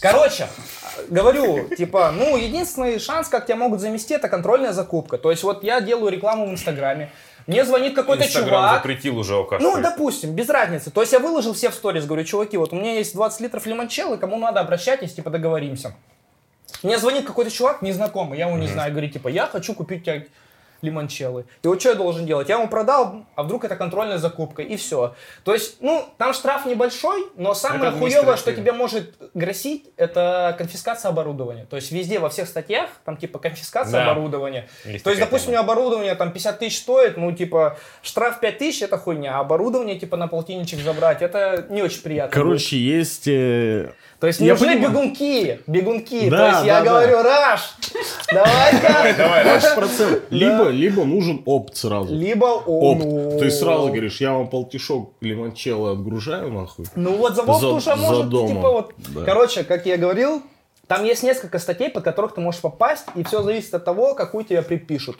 [0.00, 0.48] Короче,
[1.08, 5.16] говорю, типа, ну, единственный шанс, как тебя могут замести, это контрольная закупка.
[5.16, 7.12] То есть вот я делаю рекламу в Инстаграме,
[7.46, 8.76] мне звонит какой-то Инстаграм чувак.
[8.78, 9.62] запретил уже алкаш.
[9.62, 10.90] Ну, допустим, без разницы.
[10.90, 13.64] То есть я выложил все в сторис, говорю, чуваки, вот у меня есть 20 литров
[13.64, 15.94] лимончелло, кому надо, обращайтесь, типа, договоримся.
[16.82, 20.24] Мне звонит какой-то чувак незнакомый, я его не знаю, говорит, типа, я хочу купить тебя
[20.82, 21.46] лимончеллы.
[21.62, 22.48] И вот что я должен делать?
[22.48, 25.14] Я ему продал, а вдруг это контрольная закупка, и все.
[25.44, 30.54] То есть, ну, там штраф небольшой, но самое Это хуевое, что тебе может грозить, это
[30.58, 31.66] конфискация оборудования.
[31.70, 34.10] То есть везде, во всех статьях, там типа конфискация Да.
[34.10, 34.68] оборудования.
[34.84, 38.58] Есть То есть, допустим, у меня оборудование там 50 тысяч стоит, ну, типа, штраф 5
[38.58, 42.30] тысяч, это хуйня, а оборудование, типа, на полтинничек забрать, это не очень приятно.
[42.30, 42.44] будет.
[42.44, 43.28] Короче, есть...
[44.22, 44.88] То есть Я нужны понимаю.
[44.92, 46.30] бегунки, бегунки.
[46.30, 46.90] Да, То есть я да, да.
[46.90, 47.74] говорю, Раш,
[48.32, 49.14] давай-ка.
[49.18, 49.74] Давай, Раш.
[49.74, 50.22] Процент.
[50.30, 52.14] Либо, либо нужен опт сразу.
[52.14, 53.40] Либо Опт.
[53.40, 56.86] Ты сразу говоришь, я вам полтишок лимончелло отгружаю, нахуй.
[56.94, 58.92] Ну вот за опт уже за может, домом, типа вот.
[58.96, 59.24] да.
[59.24, 60.40] Короче, как я говорил,
[60.86, 64.44] там есть несколько статей, под которых ты можешь попасть, и все зависит от того, какую
[64.44, 65.18] тебе припишут.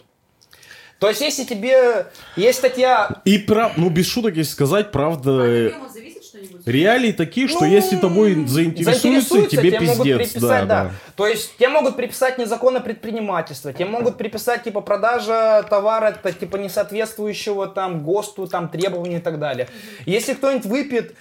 [1.01, 5.31] То есть, если тебе есть статья И прав, ну без шуток, если сказать, А правда,
[5.41, 6.52] э, объемов зависит что-нибудь?
[6.69, 10.17] Реалии такие, что Ну, если тобой заинтересуются, тебе могут пиздец.
[10.19, 10.91] приписать, Да, да, да.
[11.17, 16.69] То есть тебе могут приписать незаконное предпринимательство, тебе могут приписать типа продажа товара типа не
[16.69, 19.69] соответствующего там ГОСТу, там требований и так далее.
[20.07, 21.15] Если кто-нибудь выпьет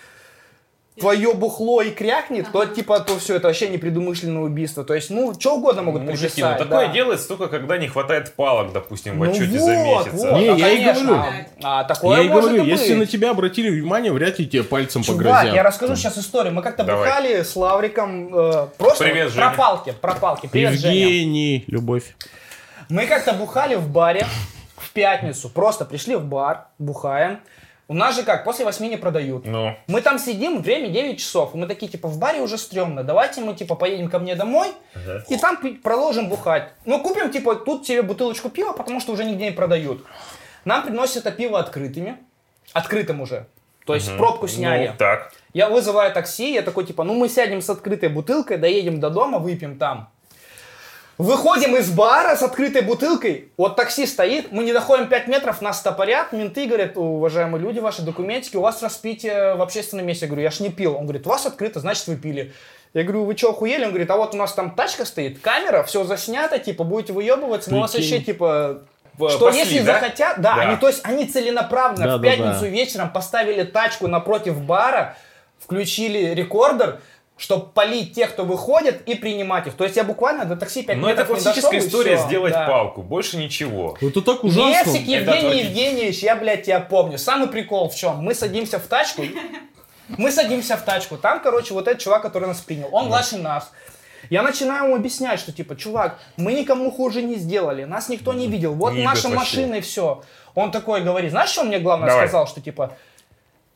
[1.01, 4.83] твое бухло и крякнет, то типа то все это вообще непредумышленное убийство.
[4.85, 6.59] То есть, ну, что угодно могут Мужики, приписать.
[6.59, 6.93] ну такое да.
[6.93, 10.11] делается только когда не хватает палок, допустим, в Ну отчете вот, за месяц.
[10.13, 10.33] вот?
[10.39, 11.23] Не, а, я и говорю.
[11.63, 14.63] А, такое Я и может говорю, и если на тебя обратили внимание, вряд ли тебе
[14.63, 15.53] пальцем Чувак, погрозят.
[15.55, 16.53] я расскажу сейчас историю.
[16.53, 19.47] Мы как-то бухали с Лавриком э, просто Привет, вот Женя.
[19.47, 20.47] про палки, про палки.
[20.51, 20.93] Привет, Женя.
[20.95, 22.15] Евгений, любовь.
[22.89, 24.27] Мы как-то бухали в баре
[24.77, 25.49] в пятницу.
[25.49, 27.39] Просто пришли в бар, бухаем.
[27.91, 29.45] У нас же как, после восьми не продают.
[29.45, 31.53] Ну, Мы там сидим, время 9 часов.
[31.53, 33.03] И мы такие, типа, в баре уже стрёмно.
[33.03, 34.69] Давайте мы, типа, поедем ко мне домой
[35.27, 36.69] и там продолжим бухать.
[36.85, 40.05] Ну, купим, типа, тут тебе бутылочку пива, потому что уже нигде не продают.
[40.63, 42.17] Нам приносят это пиво открытыми.
[42.71, 43.47] Открытым уже.
[43.85, 44.87] То есть пробку сняли.
[44.87, 45.33] ну, так.
[45.51, 49.37] Я вызываю такси, я такой, типа, ну мы сядем с открытой бутылкой, доедем до дома,
[49.37, 50.09] выпьем там.
[51.21, 55.77] Выходим из бара с открытой бутылкой, вот такси стоит, мы не доходим 5 метров, нас
[55.77, 60.25] стопорят, менты говорят, уважаемые люди, ваши документики, у вас распитие в общественном месте.
[60.25, 60.95] Я говорю, я ж не пил.
[60.95, 62.53] Он говорит, у вас открыто, значит вы пили.
[62.95, 63.83] Я говорю, вы что, охуели?
[63.83, 67.71] Он говорит, а вот у нас там тачка стоит, камера, все заснято, типа, будете выебываться,
[67.71, 68.81] мы вас вообще, типа,
[69.15, 69.99] что пасли, если да?
[69.99, 70.61] захотят, да, Да.
[70.63, 72.67] они, то есть они целенаправленно Да, в да, пятницу да.
[72.67, 75.15] вечером поставили тачку напротив бара,
[75.59, 76.99] включили рекордер,
[77.41, 79.73] чтобы полить тех, кто выходит, и принимать их.
[79.73, 82.17] То есть я буквально до такси 5 Ну, это метров не классическая дошел, и история
[82.17, 82.67] всё, сделать да.
[82.67, 83.97] палку, больше ничего.
[83.99, 84.91] Ну, Это так ужасно.
[84.91, 85.63] Это Евгений.
[85.63, 87.17] Евгеньевич, я, блядь, тебя помню.
[87.17, 88.17] Самый прикол в чем?
[88.17, 89.23] Мы садимся в тачку,
[90.07, 91.17] мы садимся в тачку.
[91.17, 93.71] Там, короче, вот этот чувак, который нас принял, он младше нас.
[94.29, 98.47] Я начинаю ему объяснять, что типа, чувак, мы никому хуже не сделали, нас никто не
[98.47, 100.21] видел, вот Не наша машина и все.
[100.53, 102.27] Он такой говорит, знаешь, что он мне главное Давай.
[102.27, 102.95] сказал, что типа,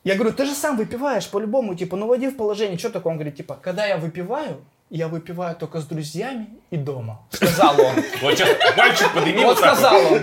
[0.06, 3.10] я говорю, ты же сам выпиваешь по-любому, типа, ну войди в положение, что такое?
[3.10, 7.26] Он говорит, типа, когда я выпиваю, я выпиваю только с друзьями и дома.
[7.32, 7.94] Сказал он.
[8.22, 10.22] Вот сейчас мальчик подними Вот сказал он.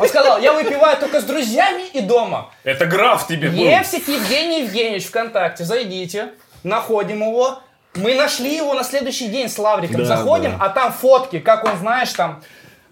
[0.00, 2.50] Он сказал, я выпиваю только с друзьями и дома.
[2.64, 3.58] Это граф тебе был.
[3.58, 6.32] Евсик Евгений Евгеньевич ВКонтакте, зайдите,
[6.64, 7.60] находим его.
[7.94, 9.98] Мы нашли его на следующий день с Лавриком.
[9.98, 10.64] Да, Заходим, да.
[10.64, 12.42] а там фотки, как он, знаешь, там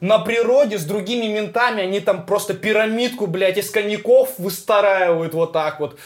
[0.03, 5.79] на природе с другими ментами, они там просто пирамидку, блядь, из коньяков выстраивают вот так
[5.79, 5.97] вот.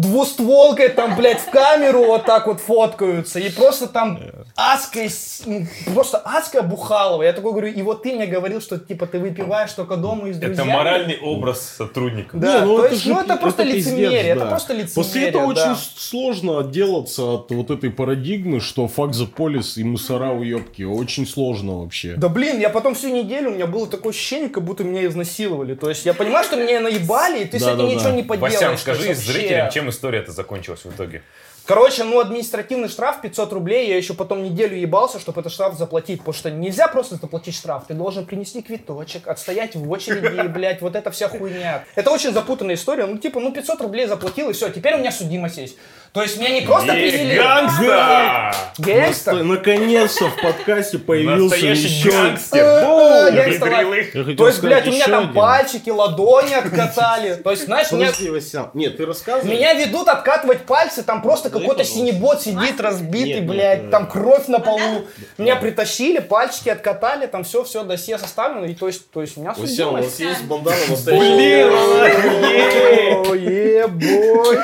[0.00, 3.38] Двустволкой там, блядь, в камеру вот так вот фоткаются.
[3.38, 4.18] И просто там
[4.56, 7.22] адская, с- м, просто адская бухалова.
[7.22, 10.32] Я такой говорю, и вот ты мне говорил, что типа ты выпиваешь только дома и
[10.32, 10.72] с Это друзьями.
[10.72, 12.36] моральный образ сотрудника.
[12.36, 14.46] Да, Не, ну то это есть, же ну это просто пиздец, лицемерие, это да.
[14.46, 14.94] просто лицемерие.
[14.94, 15.62] После этого да.
[15.72, 20.82] очень с- сложно отделаться от вот этой парадигмы, что факт за полис и мусора уебки.
[20.82, 22.14] Очень сложно вообще.
[22.16, 25.74] Да блин, я потом всю неделю, у меня было такое ощущение, как будто меня изнасиловали.
[25.74, 28.12] То есть я понимаю, что меня наебали, и ты с Да, этим да, ничего да.
[28.12, 28.54] не поделаешь.
[28.54, 31.22] Васян, скажи зрителям, чем история это закончилась в итоге.
[31.66, 36.20] Короче, ну административный штраф 500 рублей, я еще потом неделю ебался, чтобы этот штраф заплатить,
[36.20, 40.94] потому что нельзя просто заплатить штраф, ты должен принести квиточек, отстоять в очереди, блядь, вот
[40.94, 41.84] эта вся хуйня.
[41.96, 45.10] Это очень запутанная история, ну типа, ну 500 рублей заплатил и все, теперь у меня
[45.10, 45.76] судимость есть.
[46.12, 47.36] То есть меня не просто Е, привели...
[47.36, 48.54] Гангста!
[48.78, 49.42] Гангстер?
[49.42, 52.10] Наконец-то в подкасте появился еще...
[52.10, 52.64] гангстер.
[52.64, 57.34] Э, То есть, блядь, у меня там пальчики, ладони откатали.
[57.34, 58.12] То есть, знаешь, меня.
[58.74, 59.50] Нет, ты рассказывай.
[59.50, 65.06] меня ведут откатывать пальцы, там просто какой-то синебот сидит разбитый, блядь, там кровь на полу.
[65.38, 69.54] Меня притащили, пальчики откатали, там все, все, досье составлено, и то есть, то есть, меня
[69.56, 73.16] Васян, у вас есть бандана Блин, настоящая?
[73.36, 74.58] Ебой.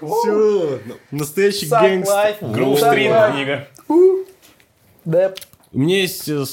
[0.00, 0.78] Все,
[1.10, 2.14] настоящий гангстер.
[2.14, 2.52] life.
[2.52, 3.32] Грув Suck стрит life.
[3.32, 3.68] книга.
[5.04, 5.34] Да.
[5.72, 6.44] У меня есть э,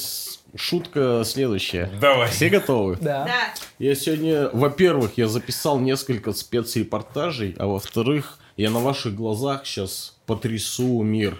[0.56, 1.90] шутка следующая.
[2.00, 2.28] Давай.
[2.30, 2.96] Все готовы?
[3.00, 3.24] Да.
[3.24, 3.54] Да.
[3.78, 11.02] Я сегодня, во-первых, я записал несколько спецрепортажей, а во-вторых, я на ваших глазах сейчас потрясу
[11.02, 11.38] мир.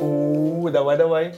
[0.00, 1.34] У, давай, давай.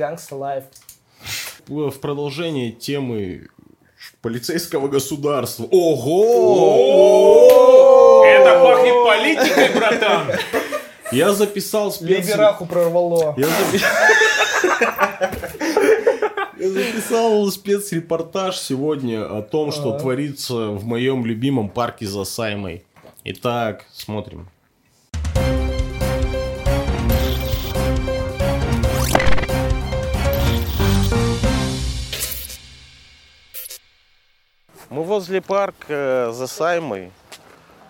[0.00, 0.64] Gangsta Life.
[1.68, 3.48] В продолжение темы
[4.22, 5.66] полицейского государства.
[5.70, 6.24] Ого!
[8.26, 10.32] Это пахнет политикой, братан!
[11.12, 12.26] Я записал спец...
[12.28, 13.34] Либераху прорвало.
[13.36, 13.80] Я, запи-
[16.58, 19.98] Я записал спецрепортаж сегодня о том, что Ага.
[20.00, 22.84] творится в моем любимом парке за Саймой.
[23.24, 24.48] Итак, смотрим.
[34.90, 37.12] Мы возле парка за Саймой.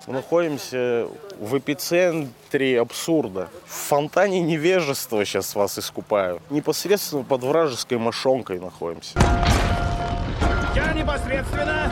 [0.07, 1.09] Мы находимся
[1.41, 3.49] в эпицентре абсурда.
[3.65, 6.43] В фонтане невежества сейчас вас искупаю.
[6.51, 9.19] Непосредственно под вражеской мошонкой находимся.
[10.77, 11.91] Я непосредственно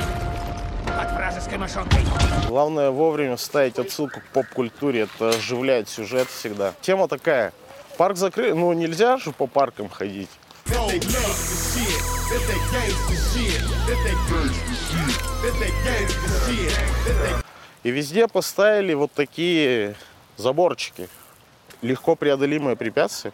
[0.84, 2.00] под вражеской мошонкой.
[2.46, 5.08] Главное вовремя вставить отсылку к поп-культуре.
[5.16, 6.74] Это оживляет сюжет всегда.
[6.82, 7.54] Тема такая.
[7.96, 8.54] Парк закрыт.
[8.54, 10.28] Ну, нельзя же по паркам ходить.
[17.84, 19.94] И везде поставили вот такие
[20.36, 21.08] заборчики.
[21.80, 23.32] Легко преодолимое препятствие.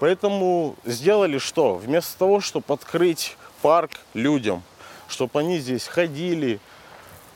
[0.00, 1.76] Поэтому сделали что?
[1.76, 4.64] Вместо того, чтобы открыть парк людям,
[5.06, 6.58] чтобы они здесь ходили,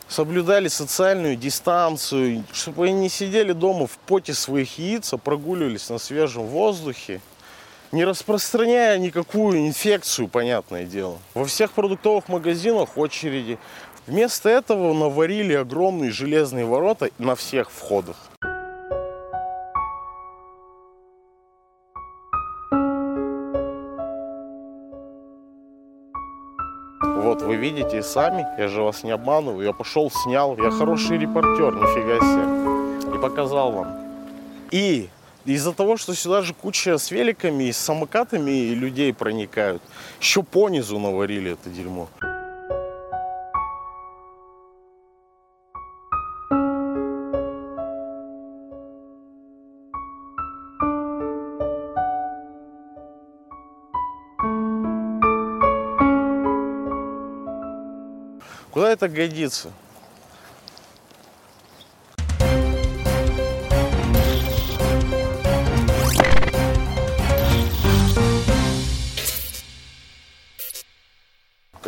[0.08, 5.98] соблюдали социальную дистанцию, чтобы они не сидели дома в поте своих яиц, а прогуливались на
[5.98, 7.20] свежем воздухе,
[7.92, 11.18] не распространяя никакую инфекцию, понятное дело.
[11.34, 13.58] Во всех продуктовых магазинах очереди.
[14.06, 18.16] Вместо этого наварили огромные железные ворота на всех входах.
[27.02, 29.66] Вот, вы видите сами, я же вас не обманываю.
[29.66, 33.14] Я пошел, снял, я хороший репортер, нифига себе.
[33.14, 33.88] И показал вам.
[34.70, 35.08] И
[35.54, 39.82] из-за того, что сюда же куча с великами и с самокатами и людей проникают,
[40.20, 42.08] еще понизу наварили это дерьмо.
[58.70, 59.72] Куда это годится?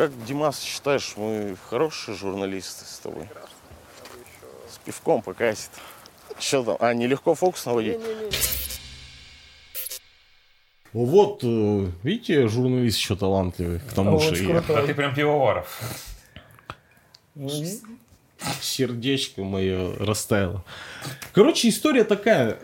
[0.01, 3.27] Как, Димас, считаешь, мы хорошие журналисты с тобой?
[4.67, 5.69] С пивком покасит.
[6.39, 6.77] Что там?
[6.79, 7.99] А, нелегко фокус наводить?
[10.93, 13.79] Ну вот, э, видите, журналист еще талантливый.
[13.79, 14.87] К тому же Очень и А крутой.
[14.87, 15.79] ты прям пивоваров.
[18.59, 20.65] сердечко мое растаяло.
[21.31, 22.57] Короче, история такая.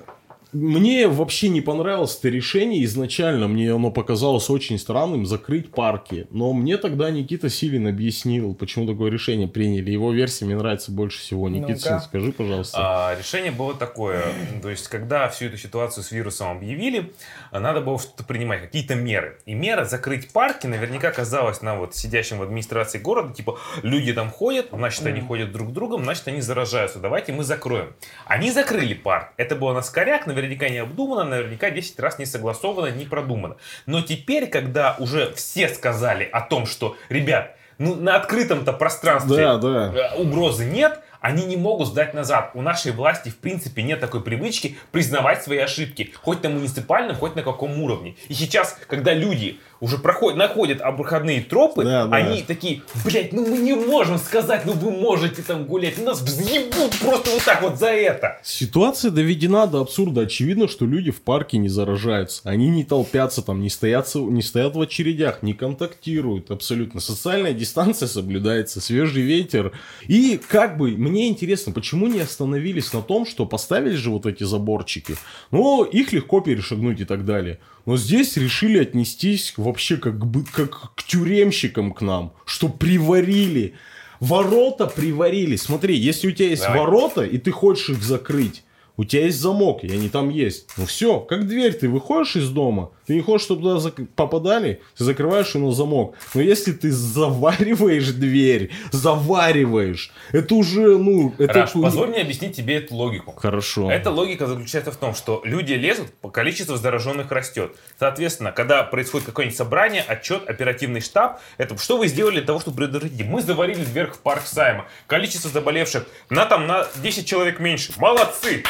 [0.57, 3.47] Мне вообще не понравилось это решение изначально.
[3.47, 6.25] Мне оно показалось очень странным закрыть парки.
[6.31, 9.91] Но мне тогда Никита Силин объяснил, почему такое решение приняли.
[9.91, 11.47] Его версия мне нравится больше всего.
[11.47, 11.79] Никита Ну-ка.
[11.81, 12.77] Силин, скажи, пожалуйста.
[12.79, 14.23] А, решение было такое,
[14.63, 17.11] то есть, когда всю эту ситуацию с вирусом объявили,
[17.51, 19.37] надо было что-то принимать, какие-то меры.
[19.45, 24.31] И мера закрыть парки наверняка казалась на вот сидящим в администрации города, типа, люди там
[24.31, 27.93] ходят, значит, они ходят друг к другу, значит, они заражаются, давайте мы закроем.
[28.25, 29.33] Они закрыли парк.
[29.37, 33.57] Это было на скоряк, наверняка не обдумано, наверняка 10 раз не согласовано, не продумано.
[33.85, 39.57] Но теперь, когда уже все сказали о том, что, ребят, ну на открытом-то пространстве Да,
[39.57, 39.93] да.
[39.93, 42.51] э, угрозы нет, они не могут сдать назад.
[42.53, 47.35] У нашей власти, в принципе, нет такой привычки признавать свои ошибки, хоть на муниципальном, хоть
[47.35, 48.15] на каком уровне.
[48.27, 52.15] И сейчас, когда люди уже проходят, находят обходные тропы, Да, да.
[52.17, 56.97] они такие, блядь, ну мы не можем сказать, ну вы можете там гулять, нас взъебут
[56.99, 58.39] просто вот так вот за это.
[58.43, 60.21] Ситуация доведена до абсурда.
[60.21, 62.41] Очевидно, что люди в парке не заражаются.
[62.43, 66.99] Они не толпятся там, не стоят, с- не стоят в очередях, не контактируют абсолютно.
[66.99, 69.71] Социальная дистанция соблюдается, свежий ветер.
[70.07, 74.43] И как бы, мне интересно, почему не остановились на том, что поставили же вот эти
[74.43, 75.15] заборчики.
[75.51, 77.59] Ну, их легко перешагнуть и так далее.
[77.87, 83.75] Но здесь решили отнестись вообще как, бы, как к тюремщикам к нам, что приварили.
[84.19, 85.55] Ворота приварили.
[85.55, 86.79] Смотри, если у тебя есть Давай.
[86.79, 88.63] ворота, и ты хочешь их закрыть,
[88.97, 90.69] у тебя есть замок, и они там есть.
[90.75, 94.81] Ну все, как дверь, ты выходишь из дома, ты не хочешь, чтобы туда зак- попадали,
[94.97, 96.15] ты закрываешь ее на замок.
[96.33, 101.53] Но если ты завариваешь дверь, завариваешь, это уже, ну, это...
[101.53, 103.33] Раш, позволь мне объяснить тебе эту логику.
[103.37, 103.91] Хорошо.
[103.91, 107.75] Эта логика заключается в том, что люди лезут, количество зараженных растет.
[107.99, 112.77] Соответственно, когда происходит какое-нибудь собрание, отчет, оперативный штаб, это что вы сделали для того, чтобы
[112.77, 113.25] предотвратить?
[113.25, 114.85] Мы заварили дверь в парк Сайма.
[115.05, 117.93] Количество заболевших на там на 10 человек меньше.
[117.97, 118.63] Молодцы!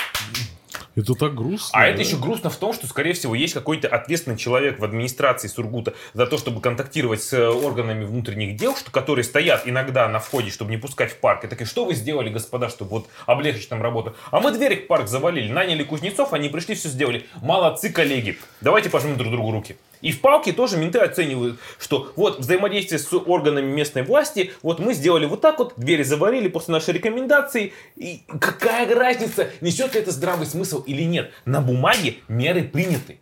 [0.98, 1.70] Это так грустно.
[1.80, 2.04] А это да?
[2.04, 6.26] еще грустно в том, что, скорее всего, есть какой-то ответственный человек в администрации Сургута за
[6.26, 10.72] то, чтобы контактировать с э, органами внутренних дел, что, которые стоят иногда на входе, чтобы
[10.72, 11.44] не пускать в парк.
[11.44, 14.16] И такие, что вы сделали, господа, чтобы вот облегчить нам работу?
[14.32, 17.28] А мы двери в парк завалили, наняли кузнецов, они пришли, все сделали.
[17.44, 18.40] Молодцы, коллеги.
[18.62, 19.78] Давайте пожмем друг другу руки.
[20.02, 24.94] И в палке тоже менты оценивают, что вот взаимодействие с органами местной власти, вот мы
[24.94, 30.12] сделали вот так вот, двери заварили после нашей рекомендации, и какая разница, несет ли это
[30.12, 31.32] здравый смысл или нет.
[31.46, 33.20] На бумаге меры приняты.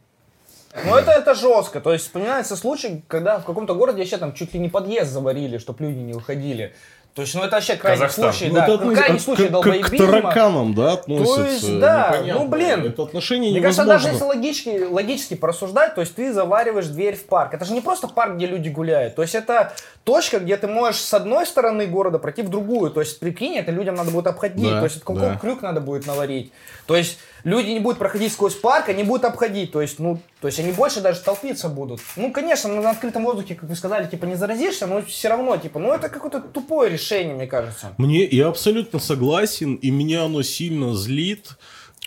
[0.84, 1.80] Ну это, это жестко.
[1.80, 5.58] То есть вспоминается случай, когда в каком-то городе вообще там чуть ли не подъезд заварили,
[5.58, 6.74] чтобы люди не уходили.
[7.16, 8.34] То есть, ну это вообще крайний Казахстан.
[8.34, 8.64] случай, Ну, да.
[8.66, 9.98] это Ну, относ- крайний как- случай к долбоебизма.
[10.06, 11.36] тараканам, да, относятся.
[11.36, 12.44] То есть, да, Непонятно.
[12.44, 12.86] ну, блин.
[12.88, 14.10] Это отношение Мне кажется, невозможно.
[14.12, 17.54] даже если логически, логически порассуждать, то есть ты завариваешь дверь в парк.
[17.54, 19.16] Это же не просто парк, где люди гуляют.
[19.16, 19.74] То есть это
[20.04, 22.92] точка, где ты можешь с одной стороны города пройти в другую.
[22.92, 24.70] То есть прикинь, это людям надо будет обходить.
[24.70, 25.38] Да, то есть это какой да.
[25.38, 26.52] крюк надо будет наварить.
[26.86, 29.72] То есть люди не будут проходить сквозь парк, они будут обходить.
[29.72, 32.02] То есть, ну, то есть они больше даже толпиться будут.
[32.18, 35.80] Ну, конечно, на открытом воздухе, как вы сказали, типа не заразишься, но все равно, типа,
[35.80, 37.94] ну это какое-то тупое решение, мне кажется.
[37.98, 41.58] Мне, я абсолютно согласен, и меня оно сильно злит.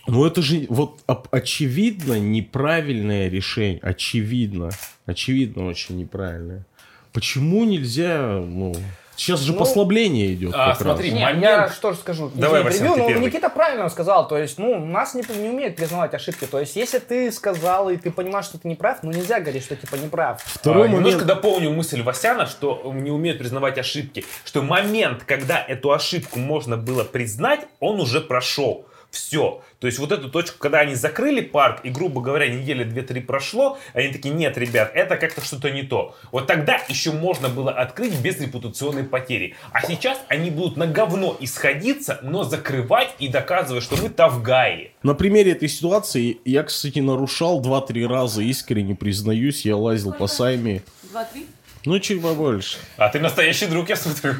[0.06, 3.78] Но это же вот очевидно неправильное решение.
[3.82, 4.70] Очевидно.
[5.04, 6.66] Очевидно очень неправильное.
[7.12, 8.74] Почему нельзя, ну...
[9.18, 11.20] Сейчас же Ну, послабление идет а, смотри, раз.
[11.20, 12.30] Момент- я что же скажу.
[12.34, 13.26] Давай, Василий, ты но первый.
[13.26, 14.28] Никита правильно сказал.
[14.28, 16.44] То есть, ну, нас не, не умеют признавать ошибки.
[16.46, 19.64] То есть, если ты сказал, и ты понимаешь, что ты не прав, ну, нельзя говорить,
[19.64, 20.40] что типа не прав.
[20.44, 21.26] Второй А, Немножко момент.
[21.26, 24.24] дополню мысль Васяна, что не умеют признавать ошибки.
[24.44, 28.86] Что момент, когда эту ошибку можно было признать, он уже прошел.
[29.10, 29.62] Все.
[29.78, 33.78] То есть вот эту точку, когда они закрыли парк, и, грубо говоря, недели 2-3 прошло,
[33.94, 36.14] они такие, нет, ребят, это как-то что-то не то.
[36.30, 39.54] Вот тогда еще можно было открыть без репутационной потери.
[39.72, 44.92] А сейчас они будут на говно исходиться, но закрывать и доказывать, что мы тавгаи.
[45.02, 50.82] На примере этой ситуации я, кстати, нарушал 2-3 раза, искренне признаюсь, я лазил по сайме.
[51.10, 51.46] Два-три?
[51.88, 52.76] Ну, чуть побольше.
[52.98, 54.34] А ты настоящий друг, я смотрю.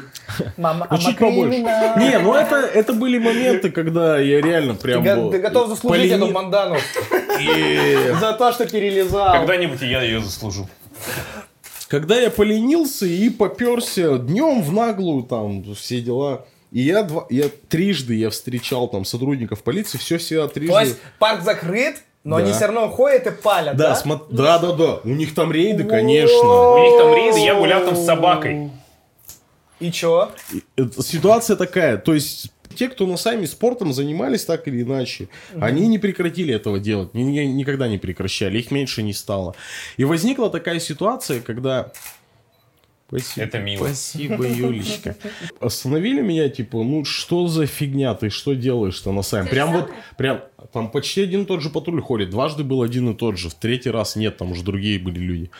[0.55, 1.57] Мама, Ну, чуть побольше.
[1.57, 5.03] Не, ну это, это были моменты, когда я реально Ты, прям...
[5.03, 6.75] был- ты готов заслужить эту бандану
[7.39, 9.33] И- за то, что перелезал.
[9.33, 10.69] Когда-нибудь и я ее заслужу.
[11.87, 16.45] Когда я поленился и поперся днем в наглую, там, все дела.
[16.71, 20.71] И я, два, я трижды я встречал там сотрудников полиции, все всегда трижды.
[20.71, 22.43] То есть парк закрыт, но Да.
[22.43, 24.01] они все равно ходят и палят, Да, да?
[24.03, 24.99] смо- да, да, да.
[25.03, 26.73] У них там рейды, конечно.
[26.73, 28.71] У них там рейды, я гулял там с собакой.
[29.79, 30.31] И чё?
[30.99, 35.29] Ситуация такая, то есть те, кто на сами спортом занимались так или иначе,
[35.59, 39.55] они не прекратили этого делать, ни- ни- никогда не прекращали, их меньше не стало.
[39.97, 41.91] И возникла такая ситуация, когда...
[43.09, 43.85] Спасибо, Это мило.
[43.85, 45.15] Спасибо, Юлечка.
[45.59, 49.47] Остановили меня, типа, ну что за фигня, ты что делаешь-то на сами?
[49.47, 50.41] Прям вот, прям,
[50.71, 52.29] там почти один и тот же патруль ходит.
[52.29, 55.51] Дважды был один и тот же, в третий раз нет, там уже другие были люди.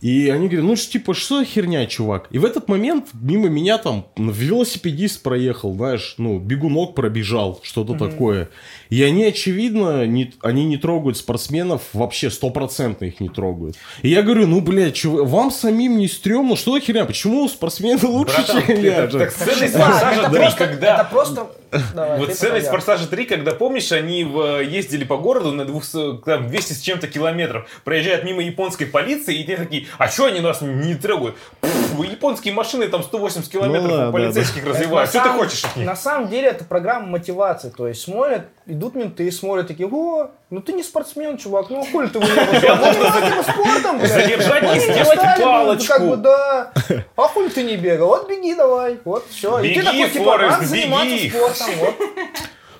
[0.00, 2.28] И они говорят, ну ж, типа, что за херня, чувак?
[2.30, 8.48] И в этот момент мимо меня там велосипедист проехал, знаешь, ну, бегунок пробежал, что-то такое.
[8.90, 13.76] И они, очевидно, не, они не трогают спортсменов, вообще стопроцентно их не трогают.
[14.02, 17.04] И я говорю, ну, блядь, чувак, вам самим не стрёмно, что за херня?
[17.04, 19.04] Почему спортсмены лучше, Братан, чем я?
[19.04, 20.94] это- так ценность Да, «Форсажа это 3», просто, когда...
[20.94, 21.46] это просто...
[21.94, 22.70] Давай, Вот потом я.
[22.70, 27.08] «Форсажа 3», когда, помнишь, они в- ездили по городу на 200, там, 200 с чем-то
[27.08, 31.36] километров, проезжают мимо японской полиции, и те такие, а что они нас не трогают?
[31.60, 35.10] Пф, японские машины там 180 километров Ну да, у полицейских развивают.
[35.10, 35.86] Что ты хочешь от них?
[35.86, 37.70] На самом деле это программа мотивации.
[37.70, 42.08] То есть смотрят, идут менты, смотрят такие, о, ну ты не спортсмен, чувак, ну хули
[42.08, 42.18] ты?
[42.20, 44.10] Можно заниматься спортом, блядь.
[44.12, 45.88] Задержать и не сделать ну, палочку.
[45.92, 46.72] Как бы, да.
[47.16, 48.08] А хули ты не бегал?
[48.08, 48.98] Вот беги давай.
[49.04, 49.58] Вот, все.
[49.60, 51.30] И Беги, ты такой, типа, надо заниматься беги.
[51.30, 51.66] спортом.
[51.80, 51.94] Вот.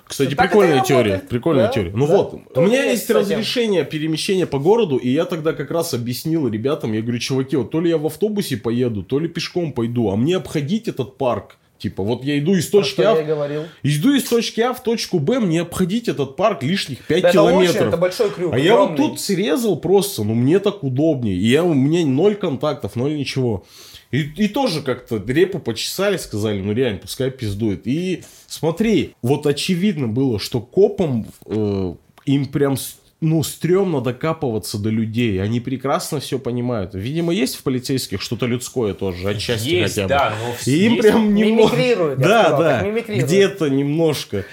[0.07, 0.89] Кстати, Так и прикольная работает.
[0.89, 1.19] теория.
[1.29, 1.93] Прикольная Да, теория.
[1.95, 2.17] Ну да.
[2.17, 3.17] вот, у меня есть этим.
[3.17, 7.71] разрешение перемещения по городу, и я тогда как раз объяснил ребятам, я говорю, чуваки, вот
[7.71, 11.57] то ли я в автобусе поеду, то ли пешком пойду, а мне обходить этот парк.
[11.79, 13.63] Типа, вот я иду из Про точки что я А, говорил.
[13.83, 17.43] иду из точки А в точку Б, мне обходить этот парк лишних 5 Да это
[17.43, 17.89] очень, километров.
[17.89, 18.53] это большой крюк.
[18.55, 19.09] А я вот огромный.
[19.11, 21.37] тут срезал просто, ну мне так удобнее.
[21.37, 23.65] И я, у меня ноль контактов, ноль ничего.
[24.11, 27.87] И, и тоже как-то репу почесали, сказали, ну реально, пускай пиздует.
[27.87, 32.77] И смотри, вот очевидно было, что копам э, им прям
[33.21, 35.43] ну, стрёмно докапываться до людей.
[35.43, 36.95] Они прекрасно все понимают.
[36.95, 40.09] Видимо, есть в полицейских что-то людское тоже, отчасти Есть, хотя бы.
[40.09, 41.77] да, но И им есть- прям немного...
[41.77, 44.45] Мимикрируют, Да, сказал, да, где-то немножко.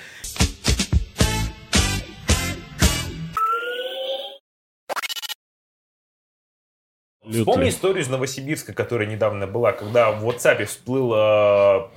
[7.31, 11.87] Вспомни историю из Новосибирска, которая недавно была, когда в WhatsApp всплыл э,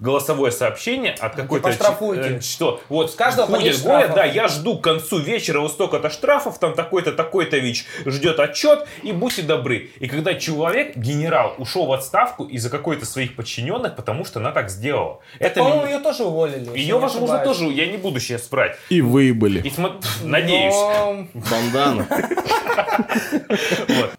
[0.00, 1.70] голосовое сообщение от какой-то...
[1.72, 2.36] типа штрафуйте.
[2.36, 2.80] э, Что?
[2.88, 6.58] Вот С каждого ходит, 10 говорят, да, я жду к концу вечера вот столько-то штрафов,
[6.58, 9.90] там такой-то, такой-то ВИЧ ждет отчет, и будьте добры.
[10.00, 14.70] И когда человек, генерал, ушел в отставку из-за какой-то своих подчиненных, потому что она так
[14.70, 15.20] сделала.
[15.38, 16.76] Это По-моему, ее тоже уволили.
[16.78, 17.58] ее, возможно, ошибаюсь.
[17.58, 18.76] тоже, я не буду сейчас брать.
[18.88, 19.60] И выебали.
[19.60, 20.74] И смо- Надеюсь.
[20.74, 21.26] Но...
[21.34, 22.06] Бандана.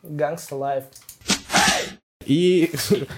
[0.03, 0.83] Gangsta Life.
[2.25, 2.71] И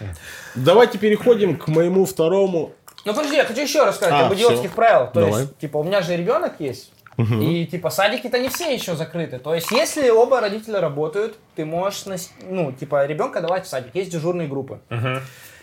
[0.55, 2.74] давайте переходим к моему второму.
[3.05, 4.76] Ну подожди, я хочу еще рассказать А, об идиотских всё.
[4.76, 5.14] правилах.
[5.14, 5.41] То Давай.
[5.41, 6.91] есть, типа, у меня же ребенок есть.
[7.18, 9.39] И типа садики-то не все еще закрыты.
[9.39, 12.03] То есть, если оба родителя работают, ты можешь,
[12.47, 13.95] ну, типа, ребенка давать в садик.
[13.95, 14.80] Есть дежурные группы.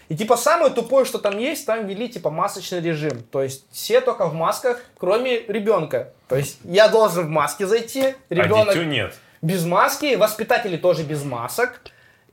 [0.08, 3.22] И типа самое тупое, что там есть, там ввели типа масочный режим.
[3.30, 6.12] То есть все только в масках, кроме ребенка.
[6.28, 9.14] То есть я должен в маске зайти, А ребенок дитё нет.
[9.40, 11.80] без маски, воспитатели тоже без масок.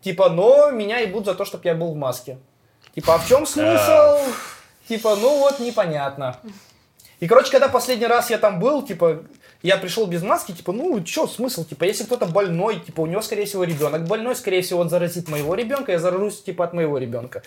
[0.02, 2.38] Типа, но меня ебут за то, чтобы я был в маске.
[2.96, 4.18] Типа, а в чем смысл?
[4.88, 6.38] Типа, ну вот непонятно.
[7.20, 9.20] И, короче, когда последний раз я там был, типа,
[9.64, 11.64] я пришел без маски, типа, ну, что смысл?
[11.64, 15.30] Типа, если кто-то больной, типа, у него, скорее всего, ребенок больной, скорее всего, он заразит
[15.30, 17.44] моего ребенка, я заражусь, типа, от моего ребенка.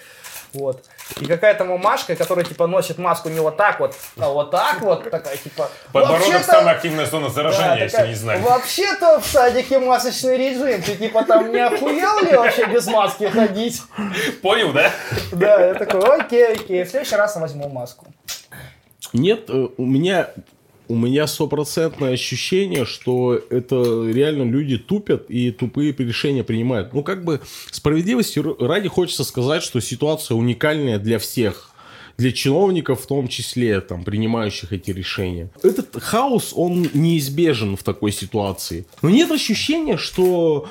[0.53, 0.85] Вот.
[1.21, 5.11] И какая-то мамашка, которая, типа, носит маску не вот так вот, а вот так вот,
[5.11, 5.69] такая, типа...
[5.93, 8.43] Подбородок «Вообще-то- самая активная зона заражения, да, если такая, не знали.
[8.43, 10.83] Вообще-то в садике масочный режим.
[10.83, 13.83] Ты типа там не охуел ли вообще без маски ходить?
[14.43, 14.93] Понял, да?
[15.33, 16.85] Да, я такой, окей, окей.
[16.85, 18.07] В следующий раз я возьму маску.
[19.13, 20.31] Нет, э, у меня
[20.89, 26.93] у меня стопроцентное ощущение, что это реально люди тупят и тупые решения принимают.
[26.93, 31.71] Ну, как бы справедливости ради хочется сказать, что ситуация уникальная для всех.
[32.17, 35.51] Для чиновников в том числе, там, принимающих эти решения.
[35.65, 38.87] Этот хаос, он неизбежен в такой ситуации.
[39.03, 40.69] Но нет ощущения, что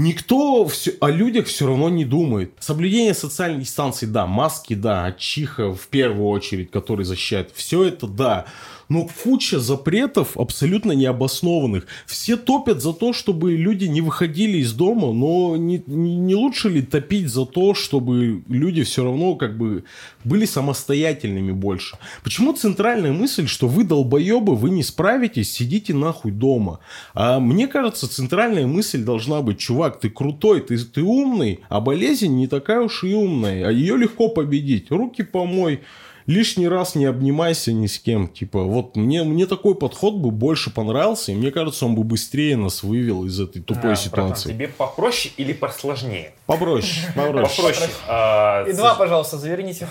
[0.00, 2.52] Никто всё- о людях все равно не думает.
[2.60, 4.28] Соблюдение социальной дистанции, да.
[4.28, 5.12] Маски, да.
[5.18, 7.50] Чиха в первую очередь, который защищает.
[7.52, 8.44] Все это, да.
[8.88, 11.86] Но куча запретов абсолютно необоснованных.
[12.06, 16.82] Все топят за то, чтобы люди не выходили из дома, но не, не- лучше ли
[16.82, 19.84] топить за то, чтобы люди все равно как бы
[20.24, 21.98] были самостоятельными больше?
[22.22, 26.80] Почему центральная мысль, что вы долбоебы, вы не справитесь, сидите нахуй дома?
[27.12, 32.34] А мне кажется, центральная мысль должна быть, чувак, ты крутой, ты, ты умный, а болезнь
[32.34, 34.90] не такая уж и умная, а ее легко победить.
[34.90, 35.80] Руки помой,
[36.28, 38.28] лишний раз не обнимайся ни с кем.
[38.28, 42.56] Типа, вот мне, мне такой подход бы больше понравился, и мне кажется, он бы быстрее
[42.56, 44.48] нас вывел из этой тупой А, братан, ситуации.
[44.52, 46.32] тебе попроще или посложнее?
[46.46, 47.56] Попроще, попроще.
[47.56, 47.90] Попроще.
[48.06, 49.88] А, И два, пожалуйста, заверните.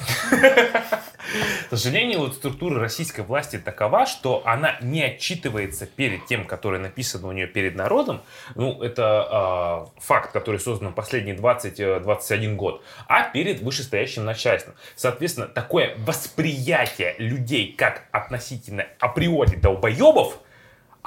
[1.70, 7.28] К сожалению, вот структура российской власти такова, что она не отчитывается перед тем, который написано
[7.28, 8.22] у нее перед народом.
[8.56, 14.76] Ну, это а, факт, который создан последние 20-21 год, а перед вышестоящим начальством.
[14.96, 16.27] Соответственно, такое восприятие
[17.18, 20.40] людей как относительно априори долбоебов,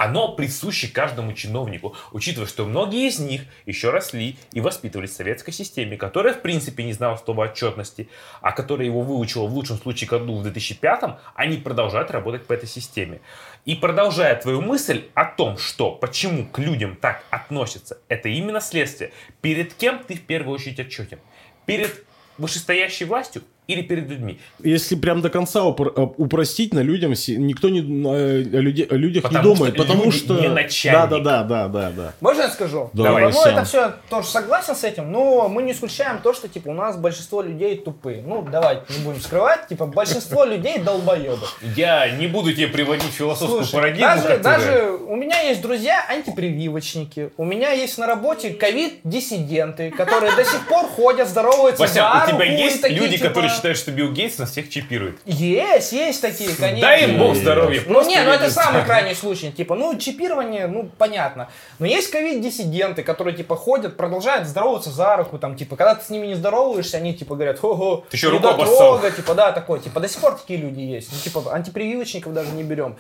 [0.01, 5.53] оно присуще каждому чиновнику, учитывая, что многие из них еще росли и воспитывались в советской
[5.53, 8.09] системе, которая, в принципе, не знала слова отчетности,
[8.41, 12.66] а которая его выучила в лучшем случае году в 2005, они продолжают работать по этой
[12.66, 13.21] системе.
[13.66, 19.12] И продолжая твою мысль о том, что почему к людям так относятся, это именно следствие.
[19.43, 21.18] Перед кем ты в первую очередь отчетен?
[21.66, 22.07] Перед
[22.39, 23.43] вышестоящей властью
[23.73, 24.39] или перед людьми?
[24.62, 28.95] Если прям до конца упр- э, упростить, на людям никто не, э, о, люде- о
[28.97, 30.35] людях Потому не думает, что потому люди что...
[30.41, 31.09] не начальник.
[31.11, 32.12] да, да, да, да, да.
[32.21, 32.91] Можно я скажу?
[32.93, 33.55] Давай, Типа, ну, Сям.
[33.59, 36.97] это все тоже согласен с этим, но мы не исключаем то, что типа у нас
[36.97, 38.23] большинство людей тупые.
[38.27, 41.47] Ну, давайте не будем скрывать, типа большинство людей долбоебы.
[41.77, 46.05] Я не буду тебе приводить философскую Слушай, парадигму, даже, которая- даже у меня есть друзья
[46.09, 52.33] антипрививочники, у меня есть на работе ковид-диссиденты, которые до сих пор ходят, здороваются Вася, за
[52.33, 55.18] у тебя есть такие, люди, типа, которые считают, что Билл Гейтс нас всех чипирует?
[55.24, 56.80] Есть, есть такие, конечно.
[56.80, 57.82] Дай им бог здоровья.
[57.86, 59.52] Ну просто не, ну это самый крайний случай.
[59.52, 61.48] Типа, ну чипирование, ну понятно.
[61.78, 66.11] Но есть ковид-диссиденты, которые типа ходят, продолжают здороваться за руку, там, типа, когда ты с
[66.11, 69.80] ними не здороваешься, они типа говорят, хо-хо, Ты ещё не руку дотрога», типа, да, такой,
[69.80, 71.11] типа, до сих пор такие люди есть.
[71.12, 72.96] Ну, типа, антипрививочников даже не берем.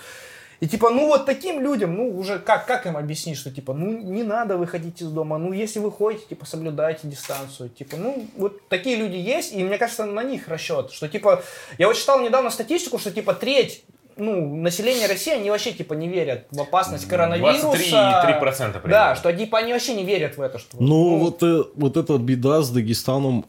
[0.60, 3.98] И типа, ну вот таким людям, ну уже как, как им объяснить, что типа, ну
[3.98, 8.68] не надо выходить из дома, ну если вы ходите, типа соблюдайте дистанцию, типа, ну вот
[8.68, 11.42] такие люди есть, и мне кажется на них расчет, что типа,
[11.78, 13.84] я вот читал недавно статистику, что типа треть
[14.20, 17.68] ну, население России, они вообще типа не верят в опасность коронавируса.
[17.68, 18.82] 23,3% примерно.
[18.88, 22.18] Да, что типа они вообще не верят в это, что Ну, вот, э, вот эта
[22.18, 23.44] беда с Дагестаном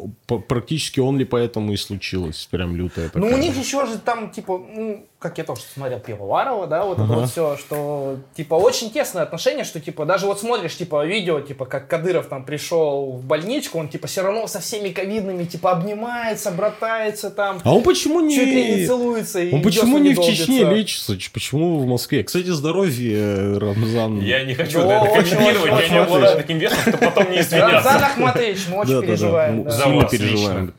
[0.47, 2.47] практически он ли поэтому и случилась.
[2.49, 3.29] Прям лютая такая.
[3.29, 6.97] Ну, у них еще же там, типа, ну, как я тоже смотрел Пивоварова, да, вот
[6.97, 11.41] это вот все, что, типа, очень тесное отношение, что, типа, даже вот смотришь, типа, видео,
[11.41, 15.73] типа, как Кадыров там пришел в больничку, он, типа, все равно со всеми ковидными, типа,
[15.73, 18.33] обнимается, братается там, А он почему не...
[18.33, 19.39] чуть ли не целуется.
[19.39, 20.21] и Он почему десны не в.
[20.23, 21.15] Чечне лечится?
[21.31, 22.23] Почему в Москве?
[22.23, 24.21] Кстати, здоровье, э, Рамзан.
[24.21, 27.89] Я не хочу это комментировать, я не обладаю таким весом, что потом не Рамзан извиняться.
[28.07, 29.63] Ахматович, мы очень переживаем.
[29.65, 30.73] Ну, Сильно вас переживаем.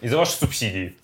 [0.00, 0.94] И за ваши субсидии.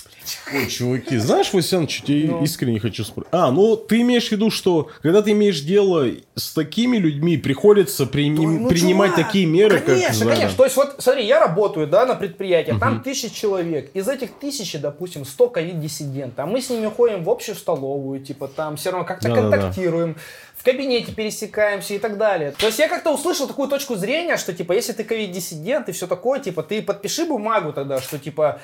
[0.54, 2.42] Ой, чуваки, знаешь, Васян, что я Ну.
[2.42, 3.28] искренне хочу спросить.
[3.32, 8.04] А, ну ты имеешь в виду, что когда ты имеешь дело с такими людьми, приходится
[8.06, 10.56] приним- Ну, принимать чувак, такие меры, конечно, как за- конечно.
[10.56, 13.90] То есть вот, смотри, я работаю, да, на предприятии, там тысяча человек.
[13.94, 16.38] Из этих тысячи, допустим, 100 ковид-диссидентов.
[16.38, 19.50] А мы с ними ходим в общую столовую, типа там все равно как-то Да-да-да.
[19.56, 20.16] контактируем.
[20.56, 22.52] В кабинете пересекаемся и так далее.
[22.58, 26.06] То есть я как-то услышал такую точку зрения, что типа если ты ковид-диссидент и все
[26.08, 28.60] такое, типа ты подпиши бумагу тогда, что типа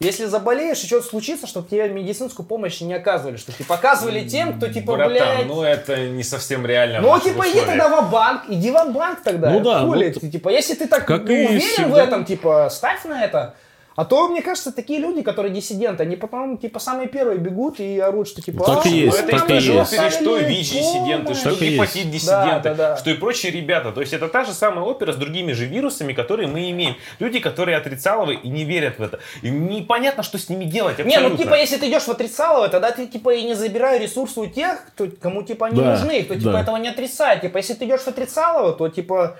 [0.00, 4.54] если заболеешь и что-то случится, чтобы тебе медицинскую помощь не оказывали, что типа оказывали тем,
[4.56, 7.00] кто типа, Братан, блядь, ну это не совсем реально.
[7.00, 9.50] в ну, типа, иди тогда в банк, иди в банк тогда.
[9.50, 12.02] Ну да, Хули вот ты, типа, если ты так как ну, уверен в всегда.
[12.02, 13.54] этом, типа, ставь на это.
[13.96, 18.00] А то, мне кажется, такие люди, которые диссиденты, они потом, типа, самые первые бегут и
[18.00, 20.14] орут, что, типа, Так и «А, есть, Ну, вы это так и и что есть.
[20.20, 21.38] что ВИЧ-диссиденты, помощь».
[21.38, 21.62] что и есть.
[21.74, 22.96] гепатит-диссиденты, Да, да, да.
[22.96, 23.92] что и прочие ребята.
[23.92, 26.96] То есть это та же самая опера с другими же вирусами, которые мы имеем.
[27.20, 29.20] Люди, которые отрицаловы и не верят в это.
[29.42, 31.28] И непонятно, что с ними делать Не, абсолютно.
[31.30, 34.46] ну, типа, если ты идешь в отрицалово, тогда ты, типа, и не забирай ресурсы у
[34.46, 36.60] тех, кто, кому, типа, они Да, нужны, кто, типа, да.
[36.62, 37.42] этого не отрицает.
[37.42, 39.36] Типа, если ты идешь в отрицалово, то, типа,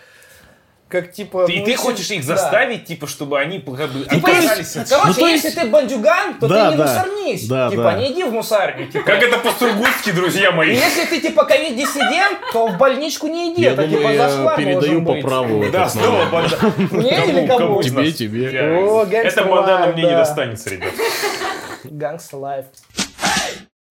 [0.95, 1.47] как, типа...
[1.49, 2.37] И ну, ты если- хочешь их да.
[2.37, 5.61] заставить, типа, чтобы они как бы Типа, если- отказались от короче, Ну, то если есть-
[5.61, 6.87] ты бандюган, то Да, ты не да.
[6.87, 7.49] мусорнись.
[7.49, 7.95] Да, типа, да.
[7.99, 8.87] не иди в мусарню.
[8.87, 9.05] Типа.
[9.05, 10.75] Как это по-сургутски, друзья И мои?
[10.77, 13.63] если ты типа ковид-диссидент, то в больничку не иди.
[13.63, 16.59] Я это думаю, типа я передаю по праву Да, снова банда.
[16.93, 17.83] Мне или кому?
[17.83, 18.53] Тебе, тебе.
[18.53, 20.19] Я- О, гангстер Эта бандана мне не да.
[20.19, 20.93] достанется, ребят.
[21.83, 22.67] Гангста лайф.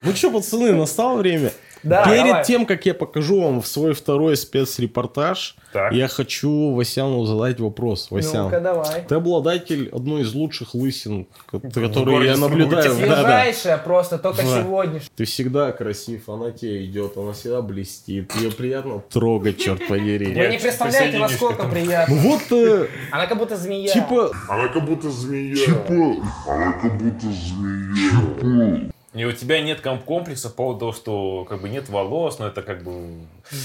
[0.02, 1.52] Ну что, пацаны, настало время.
[1.84, 2.44] Да, Перед давай.
[2.46, 5.92] тем, как я покажу вам свой второй спецрепортаж, Так.
[5.94, 8.08] я хочу Васяну задать вопрос.
[8.10, 9.04] Васян, Ну-ка, давай.
[9.08, 12.84] ты обладатель одной из лучших лысин, ко- которые я наблюдаю.
[12.84, 13.06] Сургуте.
[13.10, 13.22] Да, да.
[13.24, 14.62] Свежайшая просто, только Да.
[14.62, 15.10] сегодняшняя.
[15.16, 18.34] Ты всегда красив, она тебе идет, она всегда блестит.
[18.36, 20.34] Ее приятно трогать, черт подери.
[20.34, 22.16] Вы не представляете, насколько приятно.
[22.16, 23.92] Ну вот, э, Она как будто змея.
[23.92, 25.56] типа, Она как будто змея.
[25.56, 26.16] Типа.
[26.48, 28.90] Она как будто змея.
[29.14, 32.48] И у тебя нет ком- комплекса по поводу того, что как бы нет волос, но
[32.48, 33.10] это как бы...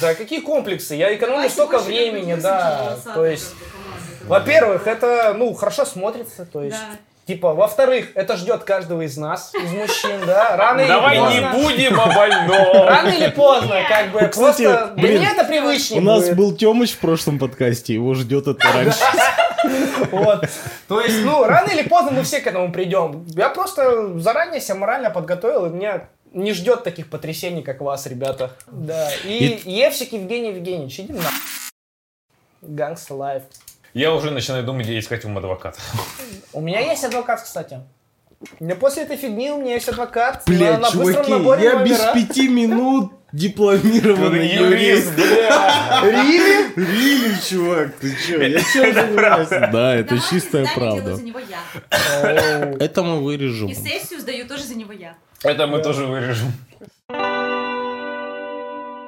[0.00, 0.94] Да какие комплексы?
[0.94, 2.98] Я экономлю Давайте столько больше времени, да.
[3.14, 3.54] То есть,
[4.26, 6.76] во-первых, это, ну, хорошо смотрится, то есть...
[6.76, 6.96] Да.
[7.26, 11.34] Типа, во-вторых, это ждет каждого из нас, из мужчин, да, рано или Давай поздно.
[11.38, 12.86] не будем о больном.
[12.86, 16.36] Рано или поздно, как бы, кстати, просто для блин, меня это привычнее у нас будет.
[16.38, 18.98] был Тёмыч в прошлом подкасте, его ждет это раньше.
[20.10, 20.48] Вот.
[20.86, 23.26] То есть, ну, рано или поздно мы все к этому придем.
[23.28, 28.52] Я просто заранее себя морально подготовил, и меня не ждет таких потрясений, как вас, ребята.
[28.66, 29.10] Да.
[29.24, 31.22] И, Евсик Евгений Евгеньевич, иди на.
[32.62, 33.42] Гангста лайф.
[33.94, 35.78] Я уже начинаю думать, где искать вам адвоката.
[36.52, 37.80] У меня есть адвокат, кстати.
[38.60, 40.42] У меня после этой фигни у меня есть адвокат.
[40.46, 45.16] Блядь, на, на быстром чуваки, наборе я без пяти минут дипломированный юрист.
[45.16, 46.74] Рили?
[46.76, 48.42] Рили, чувак, ты чё?
[48.42, 49.48] Я занимаюсь?
[49.48, 51.16] Да, это чистая правда.
[51.16, 52.74] за него я.
[52.80, 53.68] Это мы вырежем.
[53.68, 55.16] И сессию сдаю тоже за него я.
[55.42, 56.52] Это мы тоже вырежем.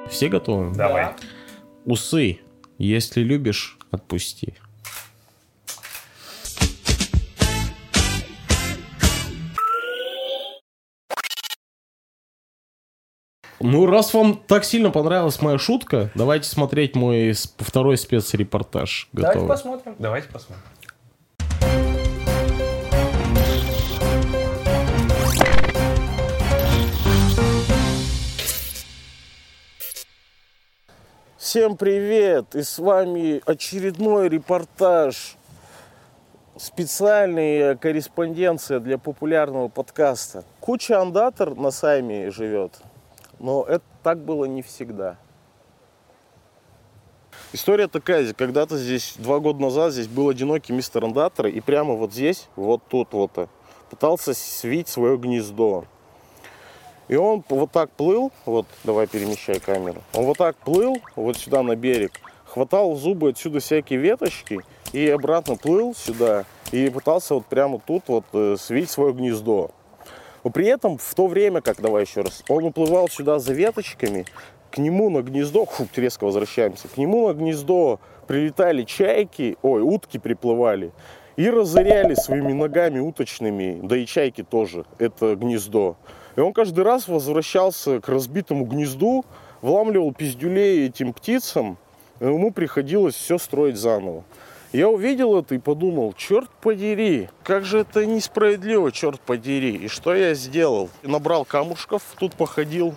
[0.09, 0.75] Все готовы?
[0.75, 1.07] Давай.
[1.85, 2.39] Усы,
[2.77, 4.53] если любишь, отпусти.
[13.63, 19.07] Ну, раз вам так сильно понравилась моя шутка, давайте смотреть мой второй спецрепортаж.
[19.13, 19.47] Давайте Готовы?
[19.47, 19.95] посмотрим.
[19.99, 20.63] Давайте посмотрим.
[31.37, 32.55] Всем привет!
[32.55, 35.35] И с вами очередной репортаж.
[36.57, 40.43] Специальная корреспонденция для популярного подкаста.
[40.59, 42.79] Куча андатор на сайме живет,
[43.41, 45.17] но это так было не всегда.
[47.53, 52.13] История такая, когда-то здесь, два года назад, здесь был одинокий мистер андатор, и прямо вот
[52.13, 53.47] здесь, вот тут вот, э,
[53.89, 55.85] пытался свить свое гнездо.
[57.09, 60.01] И он вот так плыл, вот, давай перемещай камеру.
[60.13, 62.13] Он вот так плыл, вот сюда на берег,
[62.45, 64.61] хватал в зубы отсюда всякие веточки
[64.93, 69.71] и обратно плыл сюда и пытался вот прямо тут вот э, свить свое гнездо.
[70.43, 74.25] Но при этом в то время, как, давай еще раз, он уплывал сюда за веточками,
[74.71, 80.17] к нему на гнездо, фу, резко возвращаемся, к нему на гнездо прилетали чайки, ой, утки
[80.17, 80.91] приплывали,
[81.35, 85.97] и разоряли своими ногами уточными, да и чайки тоже, это гнездо.
[86.35, 89.25] И он каждый раз возвращался к разбитому гнезду,
[89.61, 91.77] вламливал пиздюлей этим птицам,
[92.19, 94.23] и ему приходилось все строить заново.
[94.73, 99.75] Я увидел это и подумал, черт подери, как же это несправедливо, черт подери.
[99.75, 100.89] И что я сделал?
[101.03, 102.95] Набрал камушков, тут походил.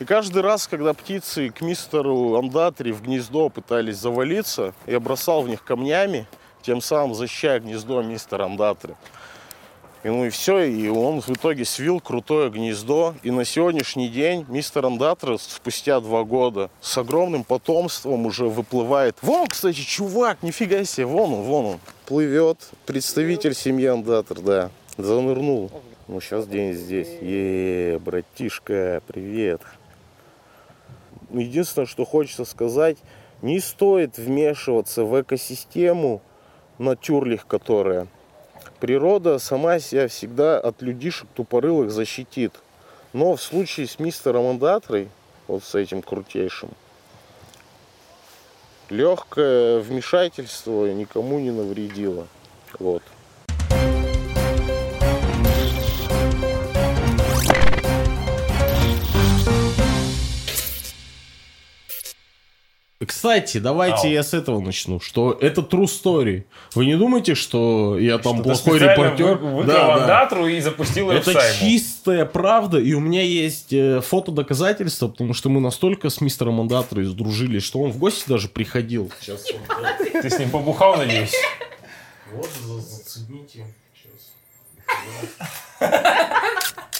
[0.00, 5.48] И каждый раз, когда птицы к мистеру Андатри в гнездо пытались завалиться, я бросал в
[5.48, 6.26] них камнями,
[6.60, 8.94] тем самым защищая гнездо мистера Андатри.
[10.04, 13.14] И ну и все, и он в итоге свил крутое гнездо.
[13.22, 19.16] И на сегодняшний день мистер Андатра спустя два года с огромным потомством уже выплывает.
[19.22, 21.80] Вон, кстати, чувак, нифига себе, вон он, вон он.
[22.04, 24.70] Плывет представитель семьи Андатр, да.
[24.98, 25.70] Занырнул.
[26.06, 27.08] Ну, сейчас день здесь.
[27.22, 29.62] Е, братишка, привет.
[31.32, 32.98] Единственное, что хочется сказать,
[33.40, 36.20] не стоит вмешиваться в экосистему
[36.76, 38.06] натюрлих, которая
[38.84, 42.52] Природа сама себя всегда от людишек тупорылых защитит.
[43.14, 45.08] Но в случае с мистером Андатрой,
[45.48, 46.68] вот с этим крутейшим,
[48.90, 52.26] легкое вмешательство никому не навредило.
[52.78, 53.02] Вот.
[63.24, 64.12] Кстати, давайте Ау.
[64.12, 66.44] я с этого начну, что это true story.
[66.74, 69.36] Вы не думаете, что я там Что-то плохой репортер?
[69.38, 71.58] вы- Выкрал Андатру и запустил Это Сайму.
[71.58, 77.04] чистая правда, и у меня есть э, фотодоказательства, потому что мы настолько с мистером Андатрой
[77.06, 79.10] сдружились, что он в гости даже приходил.
[79.22, 79.42] Сейчас
[80.20, 81.32] Ты с ним побухал, надеюсь?
[82.30, 82.50] Вот,
[82.82, 83.64] зацените.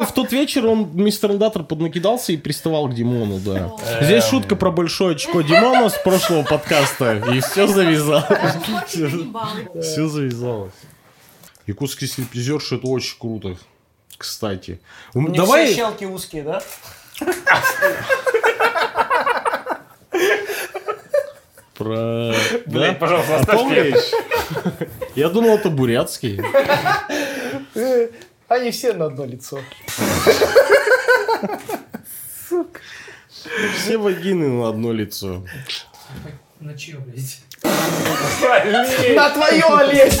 [0.00, 3.70] В тот вечер он, мистер Андатор, поднакидался и приставал к Димону, да.
[4.00, 8.54] Здесь шутка про большое очко Димона с прошлого подкаста, и все завязалось.
[9.82, 10.72] Все завязалось.
[11.66, 13.56] Якутский стриптизерши это очень круто.
[14.16, 14.80] Кстати.
[15.14, 15.66] М, Не Давай...
[15.66, 16.62] все щелки узкие, да?
[21.74, 22.34] Про...
[22.66, 22.92] Блять, Да?
[22.94, 24.10] пожалуйста, А помнишь?
[25.14, 26.40] Я думал, это бурятский.
[28.50, 29.60] Они все на одно лицо.
[33.76, 35.44] Все вагины на одно лицо.
[36.58, 37.42] На чье, блядь?
[37.62, 40.20] На твое, Олесь!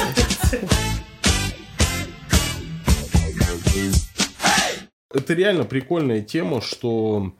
[5.12, 7.32] Это реально прикольная тема, что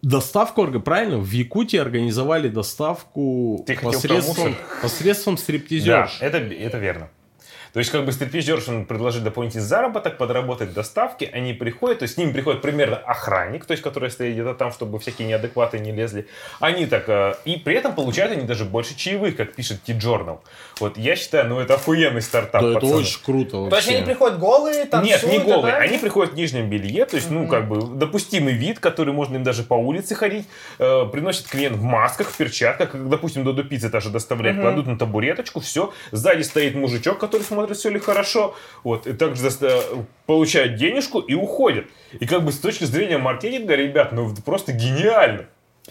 [0.00, 6.16] доставку, орга- правильно, в Якутии организовали доставку Ты посредством, посредством Да, стриптизерш.
[6.22, 7.10] это, это верно.
[7.72, 12.16] То есть, как бы стриптизершам предложить дополнительный заработок, подработать доставки, они приходят, то есть с
[12.16, 16.26] ними приходит примерно охранник, то есть, который стоит где-то там, чтобы всякие неадекваты не лезли.
[16.58, 20.38] Они так, э, и при этом получают они даже больше чаевых, как пишет T-Journal.
[20.80, 23.00] Вот я считаю, ну это охуенный стартап, Да, это пацаны.
[23.00, 24.06] очень круто То есть они вообще.
[24.06, 25.22] приходят голые, танцуют?
[25.22, 25.74] Нет, не голые.
[25.74, 29.44] Они приходят в нижнем белье, то есть, ну, как бы, допустимый вид, который можно им
[29.44, 30.46] даже по улице ходить.
[30.78, 34.98] Э, приносит клиент в масках, в перчатках, как, допустим, до пиццы даже доставляют, кладут на
[34.98, 35.92] табуреточку, все.
[36.12, 38.54] Сзади стоит мужичок, который смотрит, все ли хорошо.
[38.84, 39.82] Вот, и также доста-
[40.26, 41.86] получают денежку и уходят.
[42.18, 45.46] И как бы с точки зрения маркетинга, ребят, ну, просто гениально.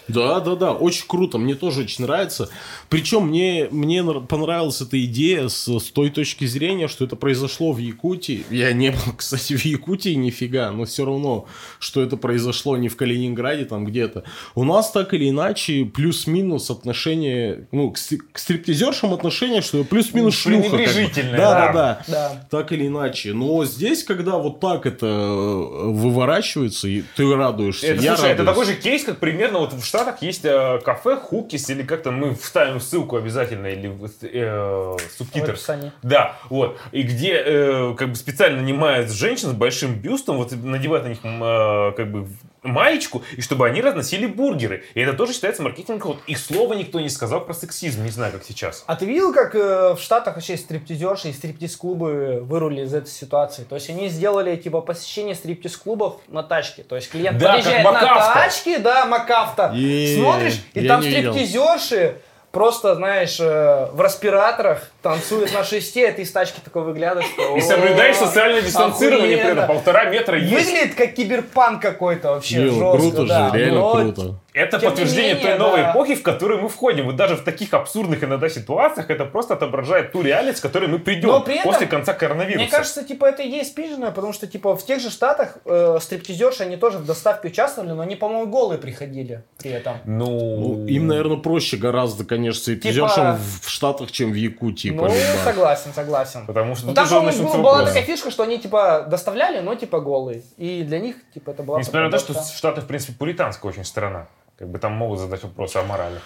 [0.07, 2.49] Да, да, да, очень круто, мне тоже очень нравится.
[2.89, 7.77] Причем мне, мне понравилась эта идея с, с той точки зрения, что это произошло в
[7.77, 8.43] Якутии.
[8.49, 11.45] Я не был, кстати, в Якутии нифига, но все равно,
[11.79, 14.23] что это произошло не в Калининграде там где-то.
[14.55, 17.97] У нас так или иначе плюс-минус отношение, ну, к,
[18.33, 20.63] к стриптизершам отношение, что плюс-минус шлюха.
[20.63, 20.77] как бы.
[20.77, 21.73] Пренебрежительное, Да, да.
[21.73, 22.47] да, да.
[22.49, 23.33] Так или иначе.
[23.33, 27.87] Но здесь, когда вот так это э, выворачивается, и ты радуешься.
[27.87, 28.57] Это, я слушай, это радуюсь.
[28.57, 32.35] такой же кейс, как примерно вот в Штатах есть э, кафе Хукис, или как-то мы
[32.35, 33.89] вставим ссылку обязательно, или
[34.21, 35.57] э, субтитр.
[36.03, 36.79] Да, вот.
[36.91, 41.19] И где э, как бы специально нанимают женщин с большим бюстом, вот надевают на них
[41.23, 42.27] э, как бы
[42.63, 44.83] маечку, и чтобы они разносили бургеры.
[44.93, 46.13] И это тоже считается маркетингом.
[46.13, 48.83] Вот их слова никто не сказал про сексизм, не знаю, как сейчас.
[48.87, 53.63] А ты видел, как э, в Штатах вообще стриптизерши и стриптиз-клубы вырули из этой ситуации?
[53.63, 56.83] То есть они сделали типа посещение стриптиз-клубов на тачке.
[56.83, 62.21] То есть клиент Да, подъезжает на тачке, да, Макафта, смотришь, и я там стриптизерши
[62.51, 67.27] просто, знаешь, э, в респираторах танцуют на шесте, а ты из тачки такой выглядываешь.
[67.37, 69.59] И «О, соблюдаешь социальное дистанцирование при охуенно».
[69.61, 69.75] этом.
[69.75, 70.53] Полтора метра есть.
[70.53, 73.49] Выглядит как киберпанк какой-то вообще Ё, жестко, круто да.
[73.51, 74.35] же, реально Но круто.
[74.59, 75.91] Это Тем подтверждение менее, той новой да.
[75.91, 77.05] эпохи, в которую мы входим.
[77.05, 80.99] Вот даже в таких абсурдных иногда ситуациях это просто отображает ту реальность, к которой мы
[80.99, 82.59] придем при этом, после конца коронавируса.
[82.59, 85.97] Мне кажется, типа, это и есть пижное, потому что, типа, в тех же Штатах э,
[86.01, 89.97] стриптизерши, они тоже в доставке участвовали, но они, по-моему, голые приходили при этом.
[90.05, 90.29] ну,
[90.59, 94.89] Ну, им, наверное, проще гораздо, конечно, стриптизершам Типа- в Штатах, чем в Якутии.
[94.89, 95.21] ну, по-любому.
[95.43, 96.45] согласен, согласен.
[96.45, 100.43] потому что Ну, там, по-моему, была, такая фишка, что они, типа, доставляли, но, типа, голые.
[100.57, 101.79] И для них, типа, это была...
[101.79, 102.33] Несмотря на то, что.
[102.33, 104.27] Штаты, в принципе, пуританская очень страна.
[104.59, 106.19] Как бы там могут задать вопросы о морали.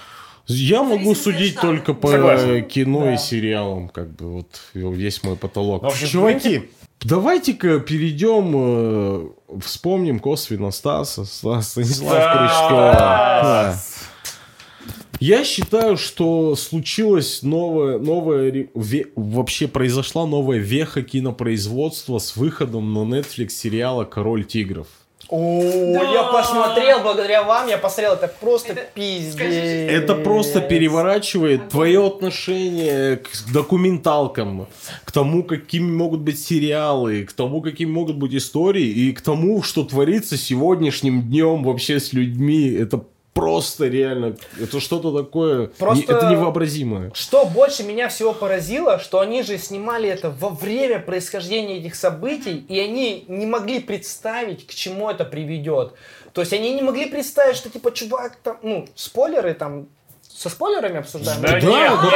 [0.48, 2.66] Я могу судить только по Согласен.
[2.66, 3.14] кино Да.
[3.14, 5.84] и сериалам, как бы вот весь мой потолок.
[5.84, 6.70] Ну, в общем, Чуваки,
[7.02, 9.30] давайте-ка перейдем, э,
[9.62, 12.92] вспомним косвенно Стаса, Стас Станислав Крючкова.
[13.00, 13.80] Да.
[15.20, 23.00] Я считаю, что случилось новое, новое, ве- вообще произошла новая веха кинопроизводства с выходом на
[23.16, 24.88] Netflix сериала «Король тигров».
[25.30, 25.62] О,
[25.94, 26.12] Да.
[26.12, 29.42] я посмотрел, благодаря вам я посмотрел, это просто Это- пиздец.
[29.92, 34.68] Это просто переворачивает твое отношение к документалкам,
[35.06, 39.64] к тому, какими могут быть сериалы, к тому, какими могут быть истории, и к тому,
[39.64, 42.70] что творится сегодняшним днем вообще с людьми.
[42.70, 43.04] Это
[43.34, 47.12] просто реально, это что-то такое, Просто- не- это невообразимое.
[47.14, 52.64] Что больше меня всего поразило, что они же снимали это во время происхождения этих событий,
[52.70, 55.94] и они не могли представить, к чему это приведет.
[56.34, 59.88] То есть они не могли представить, что типа чувак там, ну, спойлеры там,
[60.44, 61.42] со спойлерами обсуждаем?
[61.42, 62.10] Да, Ну, нет, ну.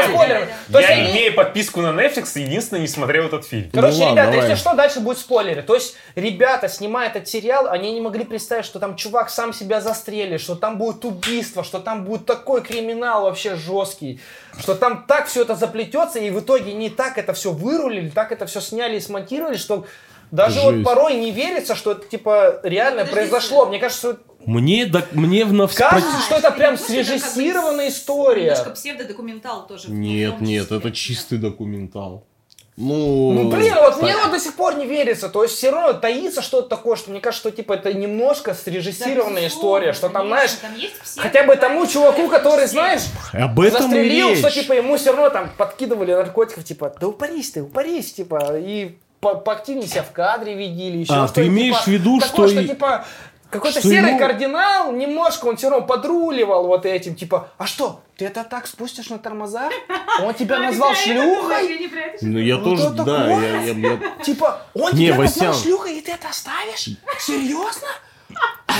[0.73, 3.69] То есть Я, они- имея подписку на Netflix, единственное, не смотрел этот фильм.
[3.73, 4.49] Короче, Ну ладно, ребята, давай.
[4.49, 5.61] если что, дальше будет спойлеры.
[5.61, 9.79] То есть, ребята, снимая этот сериал, они не могли представить, что там чувак сам себя
[9.81, 14.19] застрелит, что там будет убийство, что там будет такой криминал вообще жесткий,
[14.59, 18.31] что там так все это заплетется, и в итоге не так это все вырулили, так
[18.31, 19.85] это все сняли и смонтировали, что
[20.29, 20.85] даже вот Жесть.
[20.85, 23.15] порой не верится, что это типа реально Подождите.
[23.29, 23.65] произошло.
[23.67, 24.17] Мне кажется, что
[24.47, 28.43] Мне, да, мне в навс- кажется, что это прям срежиссированная история.
[28.51, 29.91] Немножко псевдодокументал тоже.
[29.91, 30.91] Нет, нет, числе, это да.
[30.95, 32.23] чистый документал.
[32.79, 34.03] Ну, Ну, блин, вот так.
[34.03, 35.29] мне вот до сих пор не верится.
[35.29, 38.57] То есть все равно таится что-то такое, что мне кажется, что типа это немножко Да,
[38.57, 39.47] срежиссированная безусловно,
[39.79, 43.01] история, что там, конечно, знаешь, там есть псевдо- хотя бы тому чуваку, который, знаешь,
[43.33, 44.53] Об этом застрелил, что речь.
[44.61, 49.33] типа ему все равно там подкидывали наркотиков, типа, да упарись ты, упарись, типа, и по
[49.33, 52.67] поактивнее себя в кадре видели, еще А, что ты имеешь в виду, такое, что что
[52.67, 53.05] типа
[53.49, 58.01] какой-то что серый ему- кардинал, немножко он все равно подруливал вот этим, типа, а что,
[58.17, 59.69] ты это так спустишь на тормоза?
[60.21, 61.89] Он тебя А, назвал шлюхой?
[62.21, 63.27] Ну, я тоже, да,
[64.23, 66.89] Типа, он тебя назвал шлюхой, и ты это оставишь?
[67.19, 67.87] Серьезно?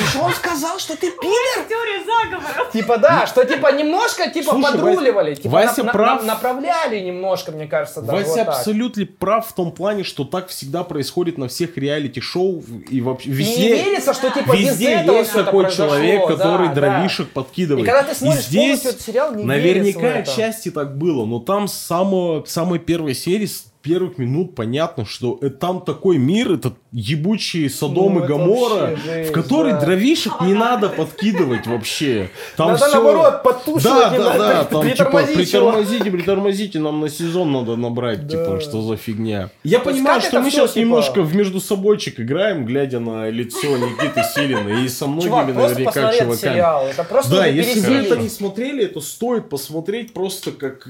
[0.06, 1.66] Еще он сказал, что ты пидор?
[1.68, 2.72] Теория заговоров.
[2.72, 6.22] Типа, да, что типа немножко типа Слушай, подруливали, Вася- типа Вася на- прав.
[6.22, 10.48] на- направляли немножко, мне кажется, даже Вася вот абсолютно прав в том плане, что так
[10.50, 13.84] всегда происходит на всех реалити-шоу и вообще И не везде.
[13.84, 16.74] верится, что типа без Везде этого есть такой человек, да, который да.
[16.74, 17.86] дровишек подкидывает.
[17.86, 20.32] И когда ты смотришь здесь полностью этот сериал, не верится в наверняка это.
[20.32, 23.50] отчасти так было, но там с самого, самой первой серии,
[23.82, 29.30] первых минут понятно, что э, там такой мир, этот ебучий Содом Ну, и Гамора, жесть,
[29.30, 29.82] в который да.
[29.82, 32.30] дровишек не надо подкидывать вообще.
[32.56, 37.10] Там Надо всё- наоборот подтушивать Да, да, надо, да, там типа притормозите, притормозите, нам на
[37.10, 38.30] сезон надо набрать, Да.
[38.46, 39.50] типа, что за фигня.
[39.64, 43.78] Я То понимаю, что мы сейчас типа- немножко в между собойчик играем, глядя на лицо
[43.78, 46.36] Никиты Силина и со многими Чувак, наверняка чуваками.
[46.36, 50.88] сериал, это просто Да, если вы это не смотрели, это стоит посмотреть просто как...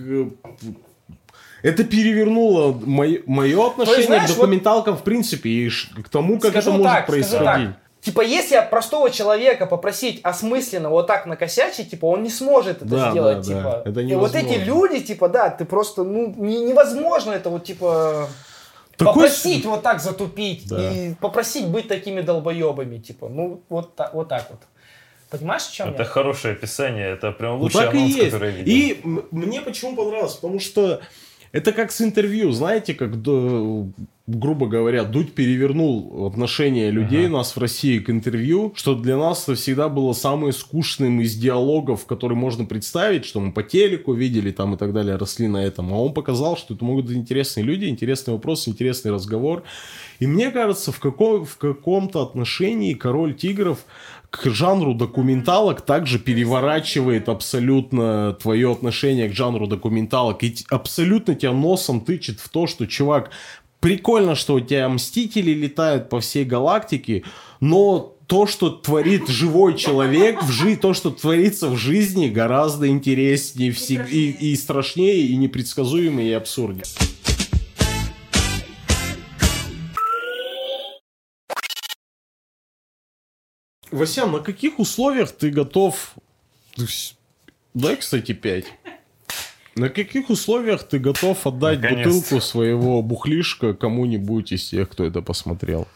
[1.63, 6.77] Это перевернуло мое отношение знаешь, к документалкам в принципе и к тому, как Скажу это
[6.77, 7.45] может так, происходить.
[7.45, 7.61] так.
[8.01, 13.11] Типа, если простого человека попросить осмысленно вот так накосячить, типа, он не сможет это Да,
[13.11, 13.59] сделать, да, да.
[13.59, 13.89] типа.
[13.89, 14.65] Это И вот эти невозможно.
[14.65, 18.29] люди, типа, да, ты просто, ну, не- невозможно это вот, типа,
[18.95, 20.91] Такой попросить вот так затупить Да.
[20.91, 24.59] и попросить быть такими долбоебами, типа, ну, вот, так- вот так вот.
[25.29, 26.09] Понимаешь, о чем Это я?
[26.09, 28.25] хорошее описание, это прям Ну, лучший так и анонс, есть.
[28.31, 28.73] который я видел.
[28.73, 30.35] И мне почему понравилось?
[30.35, 31.01] Потому что
[31.51, 33.21] это как с интервью, знаете, как,
[34.27, 39.43] грубо говоря, Дудь перевернул отношение людей у нас в России к интервью, что для нас
[39.43, 44.51] это всегда было самым скучным из диалогов, которые можно представить, что мы по телеку видели
[44.51, 45.93] там и так далее, росли на этом.
[45.93, 49.63] А он показал, что это могут быть интересные люди, интересные вопросы, интересный разговор.
[50.19, 53.85] И мне кажется, в, каком, в каком-то отношении Король Тигров
[54.29, 62.01] к жанру документалок также переворачивает абсолютно твое отношение к жанру документалок и абсолютно тебя носом
[62.01, 63.31] тычет в то, что, чувак,
[63.79, 67.23] прикольно, что у тебя мстители летают по всей галактике,
[67.61, 73.71] но то, что творит живой человек в жизни, то, что творится в жизни, гораздо интереснее
[73.71, 76.83] всег- и, и страшнее, и непредсказуемее, и абсурднее.
[83.91, 86.15] Васян, на каких условиях ты готов
[87.73, 88.65] Дай, кстати, 5.
[89.75, 92.09] На каких условиях ты готов отдать Наконец-то.
[92.09, 95.87] бутылку своего бухлишка кому-нибудь из тех, кто это посмотрел?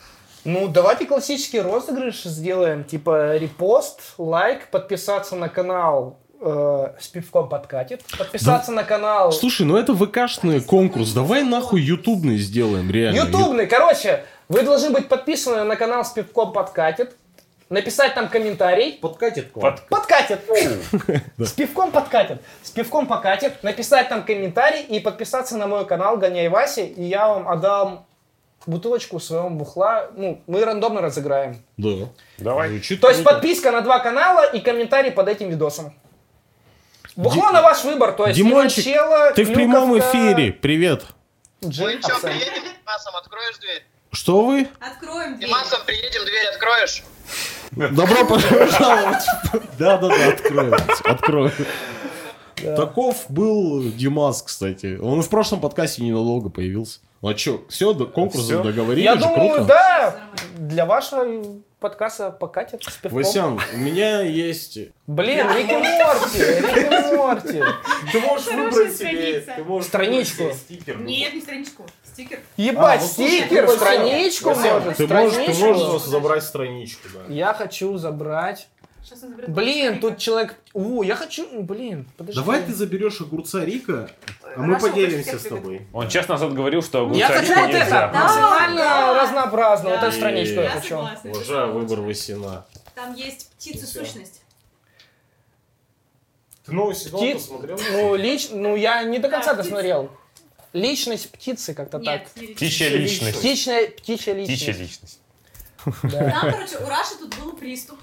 [0.43, 2.83] Ну, давайте классический розыгрыш сделаем.
[2.83, 8.03] Типа репост, лайк, подписаться на канал э, с пивком подкатит.
[8.17, 11.13] Подписаться на канал Слушай, ну это ВКшный конкурс.
[11.13, 13.17] Давай нахуй ютубный сделаем, реально.
[13.17, 13.65] ютубный.
[13.65, 17.15] Короче, вы должны быть подписаны на канал с пивком подкатит.
[17.71, 18.97] Написать там комментарий.
[19.01, 19.77] Подкатит к вам.
[19.77, 20.41] Под- Подкатит.
[21.37, 22.41] С пивком подкатит.
[22.63, 23.63] С пивком покатит.
[23.63, 26.85] Написать там комментарий и подписаться на мой канал Гоняй Васи.
[26.85, 28.05] И я вам отдам
[28.65, 30.11] бутылочку своего бухла.
[30.17, 31.63] Ну, мы рандомно разыграем.
[31.77, 32.09] Да.
[32.39, 32.81] Давай.
[32.99, 35.93] То есть подписка на два канала и комментарий под этим видосом.
[37.15, 38.83] Бухло на ваш выбор, то есть Димончик,
[39.35, 40.51] Ты в прямом эфире.
[40.51, 41.05] Привет.
[41.61, 42.21] Мы что, абсент.
[42.21, 43.83] приедем Димасом, откроешь дверь?
[44.11, 44.67] Что вы?
[44.79, 45.47] Откроем дверь.
[45.47, 47.03] Димасом приедем, дверь откроешь?
[47.71, 49.25] Добро пожаловать.
[49.77, 50.75] Да-да-да, открою.
[51.03, 51.51] Открою.
[52.75, 54.97] Таков был Димас, кстати.
[55.01, 56.99] Он в прошлом подкасте ненадолго появился.
[57.21, 58.63] Ну а что, все, конкурс Всё.
[58.63, 59.63] договорились Я же, думаю, круто.
[59.65, 60.19] да,
[60.57, 63.11] для вашего подкаста покатит с пивком.
[63.11, 64.79] Васян, у меня есть...
[65.05, 67.63] Блин, Рик и Морти, Рик и Морти.
[68.11, 68.77] Ты можешь Страничку.
[68.79, 70.97] выбрать себе стикер.
[70.99, 71.85] Нет, не страничку.
[72.21, 72.39] Стикер.
[72.57, 77.07] Ебать, А, вот слушай, стикер, ты, Васян, страничку может, Ты можешь, ты можешь забрать страничку,
[77.13, 77.33] да.
[77.33, 78.67] Я хочу забрать.
[79.47, 80.01] Блин, Рика.
[80.01, 80.55] тут человек...
[80.73, 81.45] У, я хочу...
[81.63, 82.39] Блин, подожди.
[82.39, 84.09] Давай ты заберешь огурца Рика,
[84.55, 85.87] а мы Хорошо, поделимся с тобой.
[85.91, 89.23] Он час назад говорил, что Я огурца хочу Рику вот это, максимально Да.
[89.23, 90.97] разнообразно, вот эту страничку я Я хочу.
[90.97, 92.01] Уважаю выбор.
[92.01, 92.65] Васина.
[92.95, 94.43] Там есть птица-сущность.
[96.65, 97.79] Ты новый сезон посмотрел?
[97.91, 98.49] Ну, лич...
[98.51, 100.11] ну, я не до конца досмотрел.
[100.73, 102.21] Личность птицы как-то так.
[102.35, 103.39] Нет, не Птичья личность.
[103.39, 104.63] Птичная, птичья личность.
[104.63, 105.19] Птичья личность.
[105.83, 107.99] Там, короче, у Раши тут был приступ.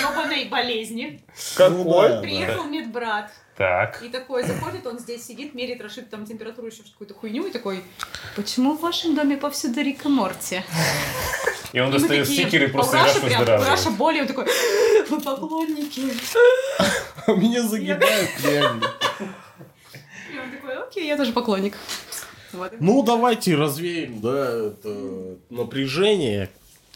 [0.00, 1.22] Ёбаной болезни.
[1.56, 2.20] Какой?
[2.20, 3.30] Приехал медбрат.
[3.56, 4.02] Так.
[4.02, 7.84] И такой заходит, он здесь сидит, мерит, Рашид там температуру, еще какую-то хуйню, и такой,
[8.34, 10.62] почему в вашем доме повсюду Рика Морти?
[11.72, 13.62] И он И достает такие, стикеры и а у просто Раши Рашу прям.
[13.62, 14.46] Раша боли, он такой,
[15.08, 16.00] вы поклонники.
[17.30, 18.92] Меня загибают реально.
[20.94, 21.74] Окей, я тоже поклонник.
[22.52, 22.70] Вот.
[22.78, 24.96] Ну, давайте развеем, да, это
[25.50, 26.50] напряжение.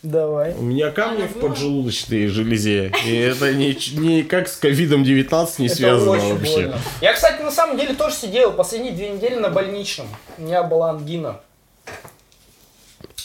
[0.05, 0.55] Давай.
[0.55, 6.11] У меня камни в поджелудочной железе, и это ни- никак с ковидом-19 не Это связано
[6.13, 6.55] вообще.
[6.55, 6.79] больно.
[7.01, 10.07] Я, кстати, на самом деле тоже сидел последние две недели на больничном.
[10.39, 11.41] У меня была ангина.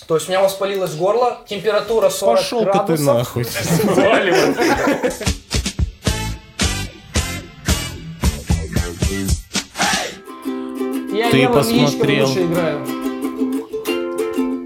[0.08, 3.06] То есть у меня воспалилось горло, температура 40 Пошел-ка ты градусов.
[3.06, 3.44] нахуй.
[3.84, 4.56] Валивай.
[4.56, 5.12] Я
[11.34, 12.30] Ты посмотрел?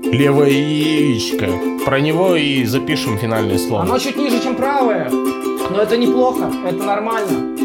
[0.04, 1.48] Левое яичко.
[1.86, 3.84] Про него и запишем финальное слово.
[3.84, 5.10] Оно чуть ниже, чем правое.
[5.10, 7.56] Но это неплохо, это нормально.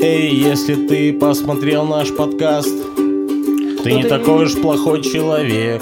[0.00, 5.80] Эй, если ты посмотрел наш подкаст, ты не ты такой не- уж плохой человек.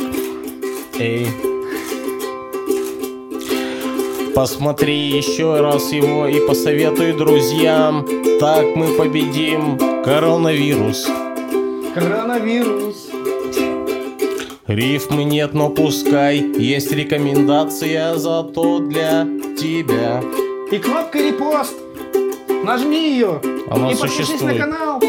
[0.99, 1.29] Эй.
[4.35, 8.07] Посмотри еще раз его и посоветуй друзьям.
[8.39, 11.09] Так мы победим коронавирус.
[11.97, 13.09] Коронавирус.
[14.67, 19.27] Рифмы нет, но пускай есть рекомендация зато для
[19.59, 20.23] тебя.
[20.71, 21.75] И кнопка репост.
[22.65, 23.41] Нажми ее.
[23.71, 24.59] Она и подпишись на существует.
[24.59, 25.01] канал.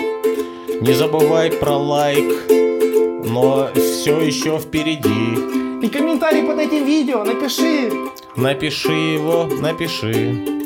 [0.79, 5.85] Не забывай про лайк, но все еще впереди.
[5.85, 7.91] И комментарий под этим видео напиши.
[8.37, 10.56] Напиши его, напиши.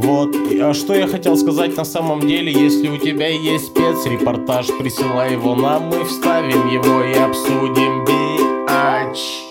[0.00, 5.32] Вот, а что я хотел сказать на самом деле, если у тебя есть спецрепортаж, присылай
[5.32, 8.04] его нам, мы вставим его и обсудим.
[8.04, 9.47] Биач.